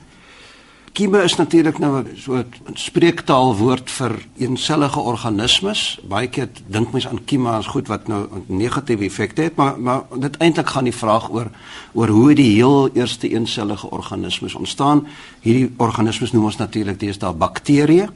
Kieme 0.91 1.21
is 1.23 1.35
natuurlik 1.35 1.77
nou 1.79 2.03
so 2.19 2.35
'n 2.35 2.75
spreektaal 2.75 3.55
woord 3.55 3.89
vir 3.89 4.11
eensellige 4.37 4.99
organismes. 4.99 5.99
Baie 6.03 6.27
keer 6.27 6.49
dink 6.67 6.91
mense 6.91 7.09
aan 7.09 7.23
kieme 7.25 7.49
as 7.49 7.65
goed 7.65 7.87
wat 7.87 8.07
nou 8.07 8.27
negatiewe 8.47 9.05
effek 9.05 9.37
het, 9.37 9.55
maar 9.55 9.79
maar 9.79 10.03
dit 10.19 10.37
eintlik 10.37 10.67
gaan 10.67 10.83
die 10.83 10.95
vraag 10.95 11.29
oor 11.31 11.47
oor 11.93 12.07
hoe 12.07 12.33
die 12.33 12.55
heel 12.55 12.89
eerste 12.93 13.29
eensellige 13.29 13.89
organismes 13.89 14.55
ontstaan. 14.55 15.07
Hierdie 15.39 15.73
organismes 15.77 16.31
noem 16.31 16.43
ons 16.43 16.57
natuurlik 16.57 16.99
deesdae 16.99 17.33
bakterieë. 17.33 18.09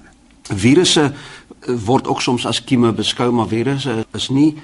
Virusse 0.43 1.03
eh, 1.03 1.75
word 1.85 2.07
ook 2.07 2.21
soms 2.21 2.45
as 2.45 2.63
kieme 2.63 2.91
beskou, 2.91 3.31
maar 3.31 3.47
virusse 3.47 4.05
is 4.13 4.29
nie 4.29 4.55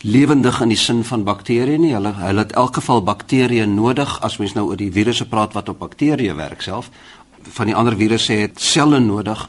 lewendig 0.00 0.60
in 0.60 0.68
die 0.68 0.76
sin 0.76 1.04
van 1.04 1.24
bakterieë 1.24 1.78
nie. 1.78 1.94
Hulle 1.94 2.12
hulle 2.16 2.40
het 2.40 2.52
elk 2.52 2.74
geval 2.74 3.02
bakterieë 3.02 3.66
nodig 3.66 4.20
as 4.20 4.38
mens 4.38 4.54
nou 4.54 4.68
oor 4.68 4.76
die 4.76 4.92
virusse 4.92 5.28
praat 5.28 5.52
wat 5.52 5.68
op 5.68 5.78
bakterieë 5.78 6.34
werk 6.34 6.62
self 6.62 6.90
van 7.42 7.66
die 7.66 7.74
ander 7.74 7.96
virusse 7.96 8.32
het 8.32 8.60
selle 8.60 9.00
nodig, 9.00 9.48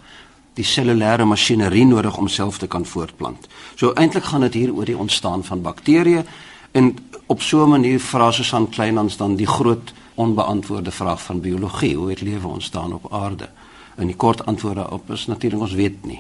die 0.54 0.66
cellulêre 0.68 1.26
masjinerie 1.26 1.86
nodig 1.86 2.18
om 2.18 2.28
self 2.28 2.58
te 2.58 2.68
kan 2.68 2.86
voortplant. 2.86 3.48
So 3.76 3.94
eintlik 3.94 4.24
gaan 4.24 4.42
dit 4.42 4.54
hier 4.54 4.74
oor 4.74 4.86
die 4.86 4.98
ontstaan 4.98 5.44
van 5.44 5.62
bakterieë 5.62 6.26
en 6.72 6.96
op 7.28 7.42
so 7.42 7.64
'n 7.64 7.70
manier 7.70 8.00
vra 8.00 8.32
Susan 8.32 8.70
Kleinhans 8.70 9.18
dan 9.18 9.36
die 9.36 9.48
groot 9.48 9.94
onbeantwoorde 10.16 10.92
vraag 10.92 11.22
van 11.22 11.42
biologie, 11.42 11.96
hoe 11.96 12.10
het 12.10 12.22
lewe 12.22 12.48
ontstaan 12.48 12.94
op 12.94 13.14
aarde? 13.14 13.50
En 13.96 14.08
die 14.08 14.16
kort 14.16 14.46
antwoord 14.46 14.76
daarop 14.76 15.12
is 15.12 15.26
natuurlik 15.28 15.62
ons 15.62 15.74
weet 15.74 16.06
nie. 16.06 16.20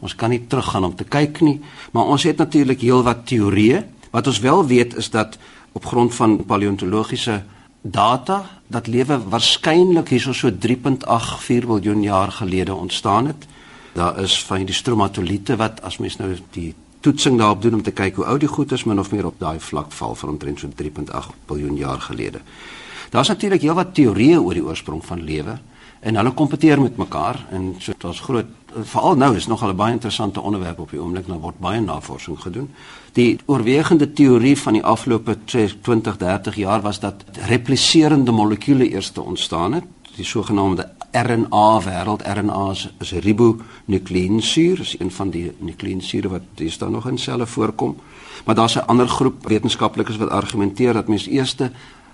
Ons 0.00 0.14
kan 0.14 0.30
nie 0.30 0.46
teruggaan 0.46 0.84
om 0.84 0.94
te 0.94 1.04
kyk 1.04 1.40
nie, 1.40 1.60
maar 1.92 2.04
ons 2.04 2.22
het 2.22 2.36
natuurlik 2.36 2.80
heelwat 2.80 3.26
teorieë. 3.26 3.84
Wat 4.10 4.26
ons 4.26 4.38
wel 4.38 4.66
weet 4.66 4.96
is 4.96 5.10
dat 5.10 5.38
op 5.72 5.86
grond 5.86 6.14
van 6.14 6.44
paleontologiese 6.44 7.42
data 7.82 8.44
dat 8.66 8.86
lewe 8.86 9.18
waarskynlik 9.28 10.08
hierso 10.08 10.32
so 10.32 10.50
3.84 10.50 11.66
miljard 11.66 12.02
jaar 12.02 12.32
gelede 12.32 12.74
ontstaan 12.74 13.26
het. 13.26 13.46
Daar 13.92 14.18
is 14.18 14.44
van 14.44 14.64
die 14.64 14.74
stromatoliete 14.74 15.56
wat 15.56 15.82
as 15.82 15.98
mens 15.98 16.16
nou 16.16 16.36
die 16.50 16.74
toetsing 17.00 17.38
daarop 17.38 17.62
doen 17.62 17.74
om 17.74 17.82
te 17.82 17.90
kyk 17.90 18.14
hoe 18.14 18.24
oud 18.24 18.40
die 18.40 18.48
goed 18.48 18.72
is, 18.72 18.84
min 18.84 18.98
of 18.98 19.10
meer 19.10 19.26
op 19.26 19.38
daai 19.38 19.60
vlak 19.60 19.92
val 19.92 20.14
van 20.14 20.28
omtrent 20.28 20.58
so 20.58 20.68
3.8 20.82 21.34
miljard 21.46 21.78
jaar 21.78 22.00
gelede. 22.00 22.40
Daar's 23.10 23.28
natuurlik 23.28 23.60
heelwat 23.60 23.94
teorieë 23.94 24.38
oor 24.38 24.54
die 24.54 24.64
oorsprong 24.64 25.04
van 25.04 25.22
lewe 25.22 25.58
en 26.02 26.18
hulle 26.18 26.32
kompeteer 26.34 26.80
met 26.82 26.96
mekaar 26.98 27.38
en 27.54 27.74
so 27.78 27.94
daar's 27.98 28.20
groot 28.20 28.46
veral 28.72 29.16
nou 29.16 29.36
is 29.36 29.46
nog 29.46 29.62
'n 29.62 29.76
baie 29.76 29.92
interessante 29.92 30.40
onderwerp 30.40 30.78
op 30.78 30.90
die 30.90 31.00
oomblik 31.00 31.26
nou 31.26 31.40
word 31.40 31.58
baie 31.58 31.80
navorsing 31.80 32.40
gedoen. 32.40 32.70
Die 33.12 33.38
oorwegende 33.46 34.12
teorie 34.12 34.58
van 34.58 34.72
die 34.72 34.84
afgelope 34.84 35.36
20, 35.44 36.16
30 36.16 36.54
jaar 36.54 36.80
was 36.80 37.00
dat 37.00 37.24
repliserende 37.46 38.32
molekules 38.32 38.88
eers 38.88 39.12
ontstaan 39.12 39.72
het, 39.72 39.84
die 40.16 40.24
sogenaamde 40.24 40.88
RNA 41.12 41.80
wêreld. 41.82 42.22
RNA 42.22 42.70
is, 42.98 43.12
ribonukleinsuur, 43.12 44.80
is 44.80 44.98
een 44.98 45.10
van 45.10 45.30
die 45.30 45.52
nukleinsuure 45.58 46.28
wat 46.28 46.42
dis 46.54 46.78
daar 46.78 46.90
nog 46.90 47.08
in 47.08 47.18
selle 47.18 47.46
voorkom. 47.46 47.96
Maar 48.44 48.54
daar's 48.54 48.74
'n 48.74 48.86
ander 48.86 49.08
groep 49.08 49.46
wetenskaplikes 49.46 50.16
wat 50.16 50.28
argumenteer 50.28 50.92
dat 50.92 51.08
mens 51.08 51.26
eers 51.26 51.56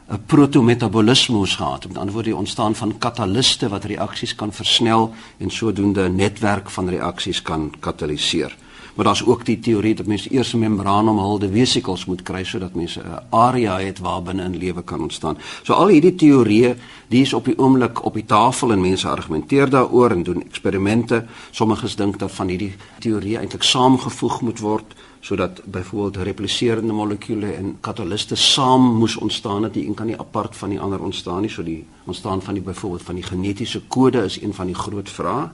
'n 0.09 0.25
protometabolisme 0.27 1.47
gehad. 1.47 1.89
Met 1.89 1.97
ander 1.97 2.13
woorde 2.13 2.29
die 2.29 2.39
ontstaan 2.39 2.75
van 2.75 2.99
kataliste 2.99 3.69
wat 3.69 3.85
reaksies 3.85 4.35
kan 4.35 4.53
versnel 4.53 5.15
en 5.39 5.51
sodoende 5.51 6.09
'n 6.09 6.15
netwerk 6.15 6.71
van 6.71 6.89
reaksies 6.89 7.43
kan 7.43 7.73
kataliseer. 7.81 8.57
Maar 8.99 9.07
daar's 9.07 9.27
ook 9.27 9.45
die 9.47 9.59
teorie 9.59 9.95
dat 9.95 10.07
mens 10.07 10.31
eers 10.31 10.53
'n 10.53 10.59
membraanomhulde 10.59 11.51
vesicles 11.51 12.05
moet 12.05 12.23
kry 12.23 12.45
sodat 12.45 12.75
mense 12.75 13.01
'n 13.01 13.21
area 13.31 13.79
het 13.79 13.99
waar 13.99 14.23
binne 14.23 14.49
'n 14.49 14.57
lewe 14.57 14.83
kan 14.83 15.01
ontstaan. 15.01 15.39
So 15.63 15.73
al 15.73 15.89
hierdie 15.89 16.15
teorieë, 16.15 16.77
die 17.09 17.21
is 17.23 17.33
op 17.33 17.45
die 17.45 17.59
oomblik 17.59 18.05
op 18.05 18.15
die 18.15 18.25
tafel 18.25 18.73
en 18.73 18.81
mense 18.81 19.09
argumenteer 19.09 19.71
daaroor 19.71 20.11
en 20.11 20.23
doen 20.23 20.43
eksperimente. 20.43 21.27
Sommiges 21.51 21.97
dink 21.97 22.19
dat 22.19 22.33
van 22.33 22.49
hierdie 22.49 22.75
teorieë 22.99 23.39
eintlik 23.39 23.63
saamgevoeg 23.63 24.41
moet 24.41 24.59
word 24.59 24.95
sodat 25.21 25.63
byvoorbeeld 25.65 26.25
repliserende 26.25 26.93
molekules 26.93 27.55
en 27.55 27.77
kataliste 27.81 28.35
saam 28.35 28.81
moes 28.81 29.17
ontstaan 29.17 29.63
dat 29.63 29.75
die 29.75 29.87
een 29.87 29.95
kan 29.95 30.07
nie 30.07 30.19
apart 30.19 30.57
van 30.57 30.69
die 30.69 30.81
ander 30.81 31.03
ontstaan 31.03 31.41
nie 31.41 31.51
so 31.51 31.63
die 31.63 31.87
ontstaan 32.05 32.43
van 32.43 32.55
die 32.55 32.63
byvoorbeeld 32.63 33.03
van 33.03 33.15
die 33.15 33.25
genetiese 33.25 33.81
kode 33.87 34.25
is 34.25 34.43
een 34.43 34.55
van 34.55 34.67
die 34.67 34.75
groot 34.75 35.11
vrae 35.11 35.51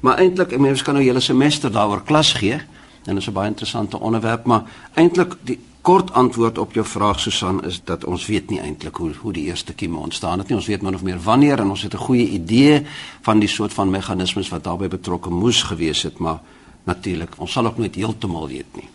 maar 0.00 0.18
eintlik 0.18 0.58
mense 0.58 0.84
kan 0.84 0.94
nou 0.94 1.04
hele 1.04 1.20
semester 1.20 1.72
daaroor 1.72 2.02
klas 2.02 2.32
gee 2.32 2.60
en 3.04 3.14
dit 3.14 3.16
is 3.16 3.28
'n 3.28 3.32
baie 3.32 3.48
interessante 3.48 4.00
onderwerp 4.00 4.44
maar 4.44 4.62
eintlik 4.94 5.36
die 5.40 5.58
kort 5.82 6.12
antwoord 6.12 6.58
op 6.58 6.72
jou 6.72 6.86
vraag 6.86 7.20
Susan 7.20 7.64
is 7.64 7.80
dat 7.84 8.04
ons 8.04 8.26
weet 8.26 8.50
nie 8.50 8.60
eintlik 8.60 8.96
hoe 8.96 9.12
hoe 9.20 9.32
die 9.32 9.44
eerste 9.44 9.72
kieme 9.72 9.98
ontstaan 9.98 10.38
het 10.38 10.48
nie 10.48 10.56
ons 10.56 10.66
weet 10.66 10.82
min 10.82 10.94
of 10.94 11.02
meer 11.02 11.20
wanneer 11.20 11.58
en 11.58 11.70
ons 11.70 11.82
het 11.82 11.94
'n 11.94 12.06
goeie 12.06 12.28
idee 12.28 12.86
van 13.20 13.38
die 13.38 13.48
soort 13.48 13.72
van 13.72 13.90
meganismes 13.90 14.48
wat 14.48 14.64
daarbey 14.64 14.88
betrokke 14.88 15.30
moes 15.30 15.62
gewees 15.62 16.02
het 16.02 16.18
maar 16.18 16.40
natuurlik. 16.84 17.36
Ons 17.38 17.52
sal 17.52 17.66
ook 17.66 17.78
nooit 17.78 17.94
heeltemal 17.94 18.48
weet 18.48 18.78
nie. 18.78 18.88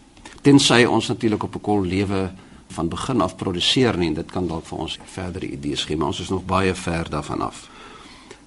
Tensy 0.45 0.83
ons 0.85 1.07
natuurlik 1.07 1.43
op 1.43 1.55
'n 1.55 1.61
kol 1.61 1.81
lewe 1.81 2.31
van 2.67 2.89
begin 2.89 3.21
af 3.21 3.35
produseer 3.35 3.97
nie 3.97 4.07
en 4.07 4.13
dit 4.13 4.31
kan 4.31 4.47
dalk 4.47 4.65
vir 4.65 4.77
ons 4.77 4.99
verdere 5.05 5.47
idees 5.47 5.83
gee, 5.83 5.97
maar 5.97 6.07
ons 6.07 6.19
is 6.19 6.29
nog 6.29 6.45
baie 6.45 6.75
ver 6.75 7.09
daarvan 7.09 7.41
af. 7.41 7.69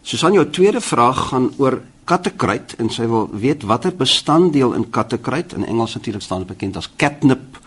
Susan, 0.02 0.32
jou 0.32 0.50
tweede 0.50 0.80
vraag 0.80 1.28
gaan 1.28 1.52
oor 1.56 1.82
kattekruit 2.08 2.74
en 2.80 2.88
sy 2.92 3.04
wil 3.10 3.28
weet 3.36 3.66
watter 3.68 3.92
bestanddeel 3.94 4.72
in 4.78 4.86
kattekruit 4.90 5.52
in 5.52 5.66
Engels 5.68 5.94
natuurlik 5.98 6.24
staan 6.24 6.46
bekend 6.48 6.76
as 6.80 6.88
catnip 6.96 7.58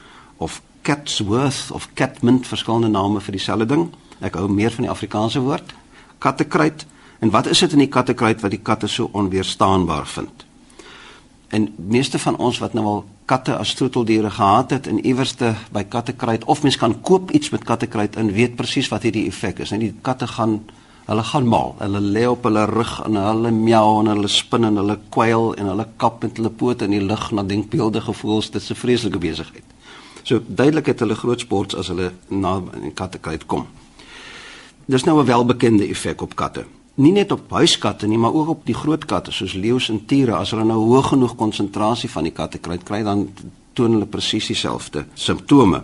of 0.41 0.61
catsworth 0.81 1.69
of 1.71 1.87
catmint 1.93 2.47
verskillende 2.49 2.89
name 2.89 3.21
vir 3.21 3.37
dieselfde 3.37 3.67
ding. 3.69 3.89
Ek 4.21 4.39
hou 4.39 4.47
meer 4.49 4.73
van 4.73 4.87
die 4.87 4.93
Afrikaanse 4.93 5.43
woord 5.45 5.75
kattekruit. 6.21 6.85
En 7.21 7.29
wat 7.33 7.49
is 7.49 7.59
dit 7.61 7.73
in 7.73 7.83
die 7.85 7.89
kattekruit 7.89 8.41
wat 8.41 8.53
die 8.53 8.61
katte 8.61 8.89
so 8.89 9.09
onweerstaanbaar 9.13 10.07
vind? 10.09 10.45
En 11.53 11.67
meeste 11.77 12.19
van 12.19 12.37
ons 12.37 12.61
wat 12.61 12.73
nou 12.77 12.85
al 12.85 13.01
katte 13.29 13.55
as 13.57 13.73
troeteldiere 13.77 14.29
gehad 14.29 14.71
het 14.71 14.87
en 14.87 15.01
iewerste 15.05 15.53
by 15.71 15.83
kattekruit 15.83 16.45
of 16.49 16.63
mens 16.63 16.77
kan 16.77 16.97
koop 17.01 17.31
iets 17.31 17.49
met 17.53 17.63
kattekruit 17.67 18.15
en 18.15 18.33
weet 18.33 18.55
presies 18.55 18.89
wat 18.89 19.05
hierdie 19.05 19.27
effek 19.29 19.61
is. 19.65 19.71
En 19.71 19.83
die 19.83 19.93
katte 20.01 20.27
gaan 20.27 20.61
hulle 21.11 21.25
gaan 21.27 21.47
mal. 21.47 21.75
Hulle 21.79 22.01
lê 22.01 22.25
op 22.29 22.47
hulle 22.47 22.65
rug 22.69 22.93
en 23.05 23.19
hulle 23.19 23.51
miau 23.51 23.99
en 24.01 24.11
hulle 24.13 24.31
spin 24.31 24.67
en 24.69 24.81
hulle 24.81 24.97
kwyl 25.13 25.53
en 25.59 25.71
hulle 25.73 25.87
kap 26.01 26.23
met 26.23 26.39
hulle 26.39 26.53
pote 26.63 26.87
in 26.87 26.95
die 26.95 27.03
lug 27.03 27.29
na 27.31 27.43
denkbeelde 27.43 28.01
gevoels. 28.01 28.51
Dit 28.51 28.61
is 28.61 28.71
'n 28.71 28.81
vreeslike 28.83 29.19
besigheid. 29.19 29.67
So 30.23 30.41
duidelik 30.47 30.85
het 30.85 30.99
hulle 30.99 31.15
groot 31.15 31.39
sports 31.39 31.75
as 31.75 31.87
hulle 31.87 32.11
na 32.27 32.61
in 32.81 32.93
kattekruit 32.93 33.45
kom. 33.45 33.67
Dis 34.85 35.03
nou 35.03 35.19
'n 35.19 35.25
welbekende 35.25 35.87
effek 35.87 36.21
op 36.21 36.35
katte 36.35 36.65
nie 37.01 37.13
net 37.15 37.31
op 37.31 37.49
huiskatte 37.51 38.07
nie, 38.07 38.17
maar 38.17 38.33
ook 38.33 38.47
op 38.47 38.65
die 38.67 38.75
groot 38.75 39.05
katte 39.05 39.31
soos 39.31 39.53
leeu's 39.53 39.89
en 39.89 40.03
tiere. 40.05 40.35
As 40.35 40.51
hulle 40.51 40.65
nou 40.67 40.79
hoog 40.79 41.13
genoeg 41.13 41.35
konsentrasie 41.39 42.09
van 42.11 42.27
die 42.27 42.35
katte 42.35 42.59
kry, 42.59 42.77
kry 42.77 43.01
dan 43.07 43.27
toon 43.77 43.97
hulle 43.97 44.09
presies 44.11 44.51
dieselfde 44.51 45.05
simptome. 45.13 45.83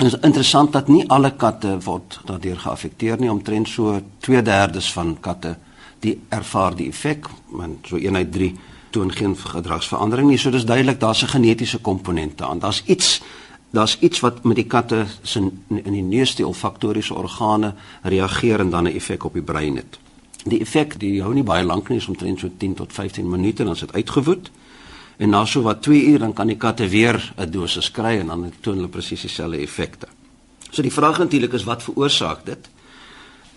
Dit 0.00 0.14
is 0.14 0.20
interessant 0.24 0.72
dat 0.72 0.86
nie 0.88 1.02
alle 1.12 1.34
katte 1.36 1.74
word 1.84 2.14
daardeur 2.24 2.56
geaffekteer 2.62 3.18
nie, 3.20 3.28
omtrent 3.28 3.68
so 3.68 3.98
2/3 4.24 4.92
van 4.94 5.16
katte 5.20 5.56
die 6.00 6.14
ervaar 6.28 6.76
die 6.76 6.86
effek, 6.88 7.28
want 7.50 7.86
so 7.86 7.96
1 7.96 8.16
uit 8.16 8.32
3 8.32 8.54
toon 8.90 9.12
geen 9.12 9.36
gedragsverandering 9.36 10.28
nie. 10.28 10.38
So 10.38 10.50
dis 10.50 10.64
duidelik 10.64 11.00
daar's 11.00 11.22
'n 11.22 11.28
genetiese 11.28 11.78
komponent 11.78 12.38
daaraan. 12.38 12.58
Daar's 12.58 12.82
iets 12.86 13.20
daar's 13.70 13.98
iets 14.00 14.20
wat 14.20 14.44
met 14.44 14.56
die 14.56 14.66
katte 14.66 15.06
se 15.22 15.50
in 15.68 16.08
neus 16.08 16.34
die 16.34 16.46
olfaktoriese 16.46 17.14
organe 17.14 17.74
reageer 18.02 18.60
en 18.60 18.70
dan 18.70 18.84
'n 18.84 18.94
effek 18.94 19.24
op 19.24 19.32
die 19.32 19.42
brein 19.42 19.76
het. 19.76 19.98
Die 20.44 20.60
effek 20.60 20.98
die 21.00 21.22
hou 21.22 21.34
nie 21.34 21.42
baie 21.42 21.64
lank 21.64 21.88
nie, 21.88 22.00
soms 22.00 22.18
omtrent 22.18 22.38
so 22.38 22.48
10 22.56 22.74
tot 22.74 22.92
15 22.92 23.28
minute 23.28 23.58
en 23.58 23.64
dan 23.64 23.74
is 23.74 23.80
dit 23.80 23.92
uitgewoed. 23.92 24.50
En 25.20 25.28
na 25.28 25.44
so 25.44 25.60
wat 25.62 25.82
2 25.84 26.14
uur 26.14 26.18
dan 26.18 26.32
kan 26.32 26.48
die 26.48 26.56
katte 26.56 26.88
weer 26.88 27.32
'n 27.36 27.50
dosis 27.50 27.90
kry 27.90 28.18
en 28.18 28.26
dan 28.26 28.52
toon 28.60 28.74
hulle 28.74 28.88
presies 28.88 29.20
dieselfde 29.20 29.58
effekte. 29.58 30.06
So 30.70 30.82
die 30.82 30.92
vraag 30.92 31.18
natuurlik 31.18 31.52
is 31.52 31.64
wat 31.64 31.82
veroorsaak 31.82 32.46
dit? 32.46 32.68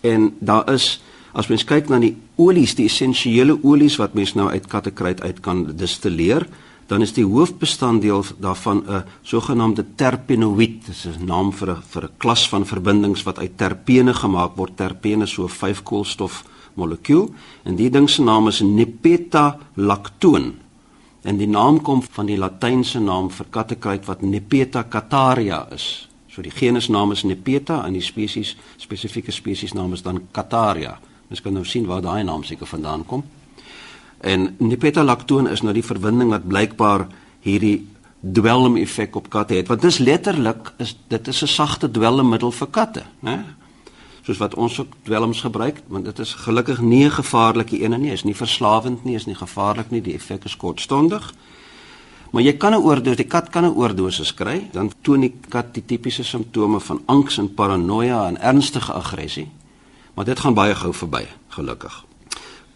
En 0.02 0.36
daar 0.40 0.74
is 0.74 1.02
as 1.32 1.48
mens 1.48 1.64
kyk 1.64 1.90
na 1.90 2.00
die 2.00 2.18
olies, 2.36 2.76
die 2.76 2.86
essensiële 2.86 3.64
olies 3.64 3.96
wat 3.96 4.14
mens 4.14 4.34
nou 4.34 4.50
uit 4.50 4.68
kattekruit 4.68 5.22
uit 5.22 5.40
kan 5.40 5.76
distilleer, 5.76 6.48
dan 6.88 7.02
is 7.02 7.14
die 7.14 7.26
hoofbestanddeel 7.26 8.26
daarvan 8.40 8.84
'n 8.88 9.04
sogenaamde 9.22 9.86
terpenoïd. 9.96 10.86
Dit 10.86 10.96
is 10.96 11.06
'n 11.06 11.26
naam 11.26 11.54
vir 11.54 11.70
'n 11.70 11.82
vir 11.90 12.04
'n 12.04 12.10
klas 12.18 12.50
van 12.50 12.66
verbindings 12.66 13.24
wat 13.24 13.40
uit 13.40 13.58
terpene 13.58 14.14
gemaak 14.14 14.56
word. 14.56 14.78
Terpene 14.78 15.26
so 15.26 15.48
5 15.48 15.84
koolstof 15.84 16.44
molekuul 16.74 17.34
en 17.64 17.76
die 17.76 17.90
ding 17.90 18.10
se 18.10 18.22
naam 18.22 18.48
is 18.48 18.60
Nepeta-lactoon. 18.60 20.63
En 21.24 21.38
die 21.38 21.48
naam 21.48 21.82
kom 21.82 22.02
van 22.04 22.28
die 22.28 22.38
latynse 22.38 23.00
naam 23.00 23.30
vir 23.32 23.46
kattekruid 23.50 24.06
wat 24.06 24.22
Nepeta 24.22 24.84
cataria 24.84 25.68
is. 25.72 26.08
So 26.34 26.42
die 26.42 26.52
genusnaam 26.52 27.12
is 27.14 27.24
Nepeta 27.24 27.84
en 27.86 27.94
die 27.94 28.02
spesies 28.02 28.56
spesifieke 28.82 29.32
spesiesnaam 29.32 29.94
is 29.94 30.02
dan 30.02 30.24
Cataria. 30.34 30.98
Mens 31.30 31.42
kan 31.42 31.54
nou 31.54 31.64
sien 31.66 31.86
waar 31.86 32.02
daai 32.02 32.24
naam 32.26 32.44
seker 32.44 32.68
vandaan 32.68 33.06
kom. 33.06 33.24
En 34.24 34.56
nipetalactoon 34.58 35.50
is 35.52 35.62
nou 35.62 35.74
die 35.76 35.86
verbinding 35.86 36.32
wat 36.34 36.48
blykbaar 36.48 37.06
hierdie 37.46 37.84
dwelm 38.24 38.78
effek 38.82 39.16
op 39.20 39.30
katte 39.30 39.60
het. 39.60 39.68
Want 39.68 39.84
dis 39.84 40.00
letterlik 40.02 40.74
is 40.82 40.96
dit 41.08 41.28
is 41.28 41.44
'n 41.44 41.48
sagte 41.48 41.92
dwelmmiddel 41.92 42.52
vir 42.52 42.68
katte, 42.68 43.04
né? 43.20 43.44
Soos 44.24 44.38
wat 44.38 44.56
ons 44.56 44.80
ook 44.80 44.94
dwelms 45.04 45.42
gebruik, 45.42 45.82
want 45.88 46.06
dit 46.06 46.20
is 46.20 46.34
gelukkig 46.34 46.82
nie 46.82 47.06
'n 47.06 47.12
gevaarlike 47.12 47.84
een 47.84 48.02
nie, 48.02 48.12
is 48.12 48.24
nie 48.24 48.36
verslawend 48.36 49.04
nie, 49.04 49.16
is 49.16 49.26
nie 49.26 49.36
gevaarlik 49.36 49.92
nie, 49.92 50.02
die 50.02 50.14
effek 50.14 50.46
is 50.46 50.58
kortstondig. 50.58 51.34
Maar 52.32 52.42
jy 52.42 52.54
kan 52.58 52.74
'n 52.74 52.82
oordosis, 52.82 53.18
die 53.18 53.28
kat 53.28 53.50
kan 53.50 53.66
'n 53.66 53.76
oordosis 53.76 54.34
kry, 54.34 54.70
dan 54.72 54.92
toon 55.02 55.20
die 55.20 55.34
kat 55.50 55.74
die 55.74 55.86
tipiese 55.86 56.24
simptome 56.24 56.80
van 56.80 57.02
angs 57.06 57.38
en 57.38 57.54
paranoia 57.54 58.28
en 58.28 58.42
ernstige 58.42 58.94
aggressie. 58.94 59.50
Maar 60.14 60.26
dit 60.26 60.40
gaan 60.40 60.54
baie 60.54 60.76
gou 60.76 60.94
verby, 60.94 61.28
gelukkig. 61.48 62.06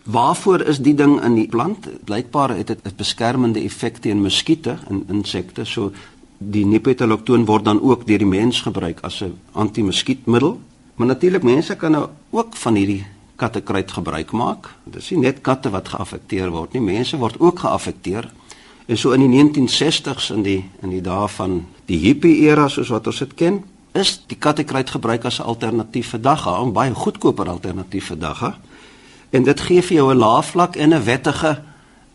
Waarvoor 0.03 0.62
is 0.62 0.79
die 0.79 0.95
ding 0.95 1.23
in 1.23 1.36
die 1.36 1.47
plant? 1.47 1.88
Blykbaar 2.03 2.49
het 2.55 2.67
dit 2.67 2.79
'n 2.83 2.95
beskermende 2.95 3.60
effek 3.60 3.97
teen 3.97 4.21
muskiete 4.21 4.77
en 4.89 5.03
insekte. 5.07 5.65
So 5.65 5.91
die 6.38 6.65
nipetaloctoon 6.65 7.45
word 7.45 7.65
dan 7.65 7.81
ook 7.81 8.07
deur 8.07 8.17
die 8.17 8.27
mens 8.27 8.62
gebruik 8.62 8.99
as 9.01 9.21
'n 9.21 9.39
antimuskietmiddel. 9.51 10.60
Maar 10.97 11.13
natuurlik 11.13 11.45
mense 11.45 11.75
kan 11.77 11.93
nou 11.93 12.07
ook 12.33 12.55
van 12.57 12.75
hierdie 12.75 13.05
kattekruid 13.38 13.91
gebruik 13.91 14.31
maak. 14.33 14.71
Dit 14.83 15.01
is 15.01 15.10
nie 15.13 15.27
net 15.29 15.41
katte 15.45 15.69
wat 15.69 15.93
geaffekteer 15.93 16.49
word 16.51 16.73
nie, 16.73 16.81
mense 16.81 17.17
word 17.21 17.39
ook 17.39 17.62
geaffekteer. 17.65 18.29
En 18.88 18.97
so 18.97 19.13
in 19.13 19.23
die 19.25 19.31
1960s 19.31 20.31
in 20.33 20.43
die 20.43 20.62
in 20.81 20.89
die 20.89 21.03
dae 21.05 21.27
van 21.38 21.60
die 21.86 21.99
hippie 22.01 22.39
era 22.49 22.67
soos 22.67 22.89
wat 22.89 23.07
ons 23.07 23.21
dit 23.21 23.36
ken, 23.38 23.62
is 23.93 24.17
die 24.27 24.38
kattekruid 24.38 24.89
gebruik 24.89 25.25
as 25.25 25.39
'n 25.39 25.45
alternatief 25.45 26.10
vir 26.10 26.21
dagga, 26.21 26.62
'n 26.62 26.73
baie 26.73 26.93
goedkoper 26.93 27.49
alternatief 27.49 28.07
vir 28.07 28.17
dagga 28.17 28.57
en 29.29 29.43
dit 29.43 29.62
gee 29.62 29.81
vir 29.81 29.97
jou 29.97 30.12
'n 30.13 30.17
lae 30.17 30.43
vlak 30.43 30.75
en 30.75 30.93
'n 30.93 31.03
wettige 31.03 31.62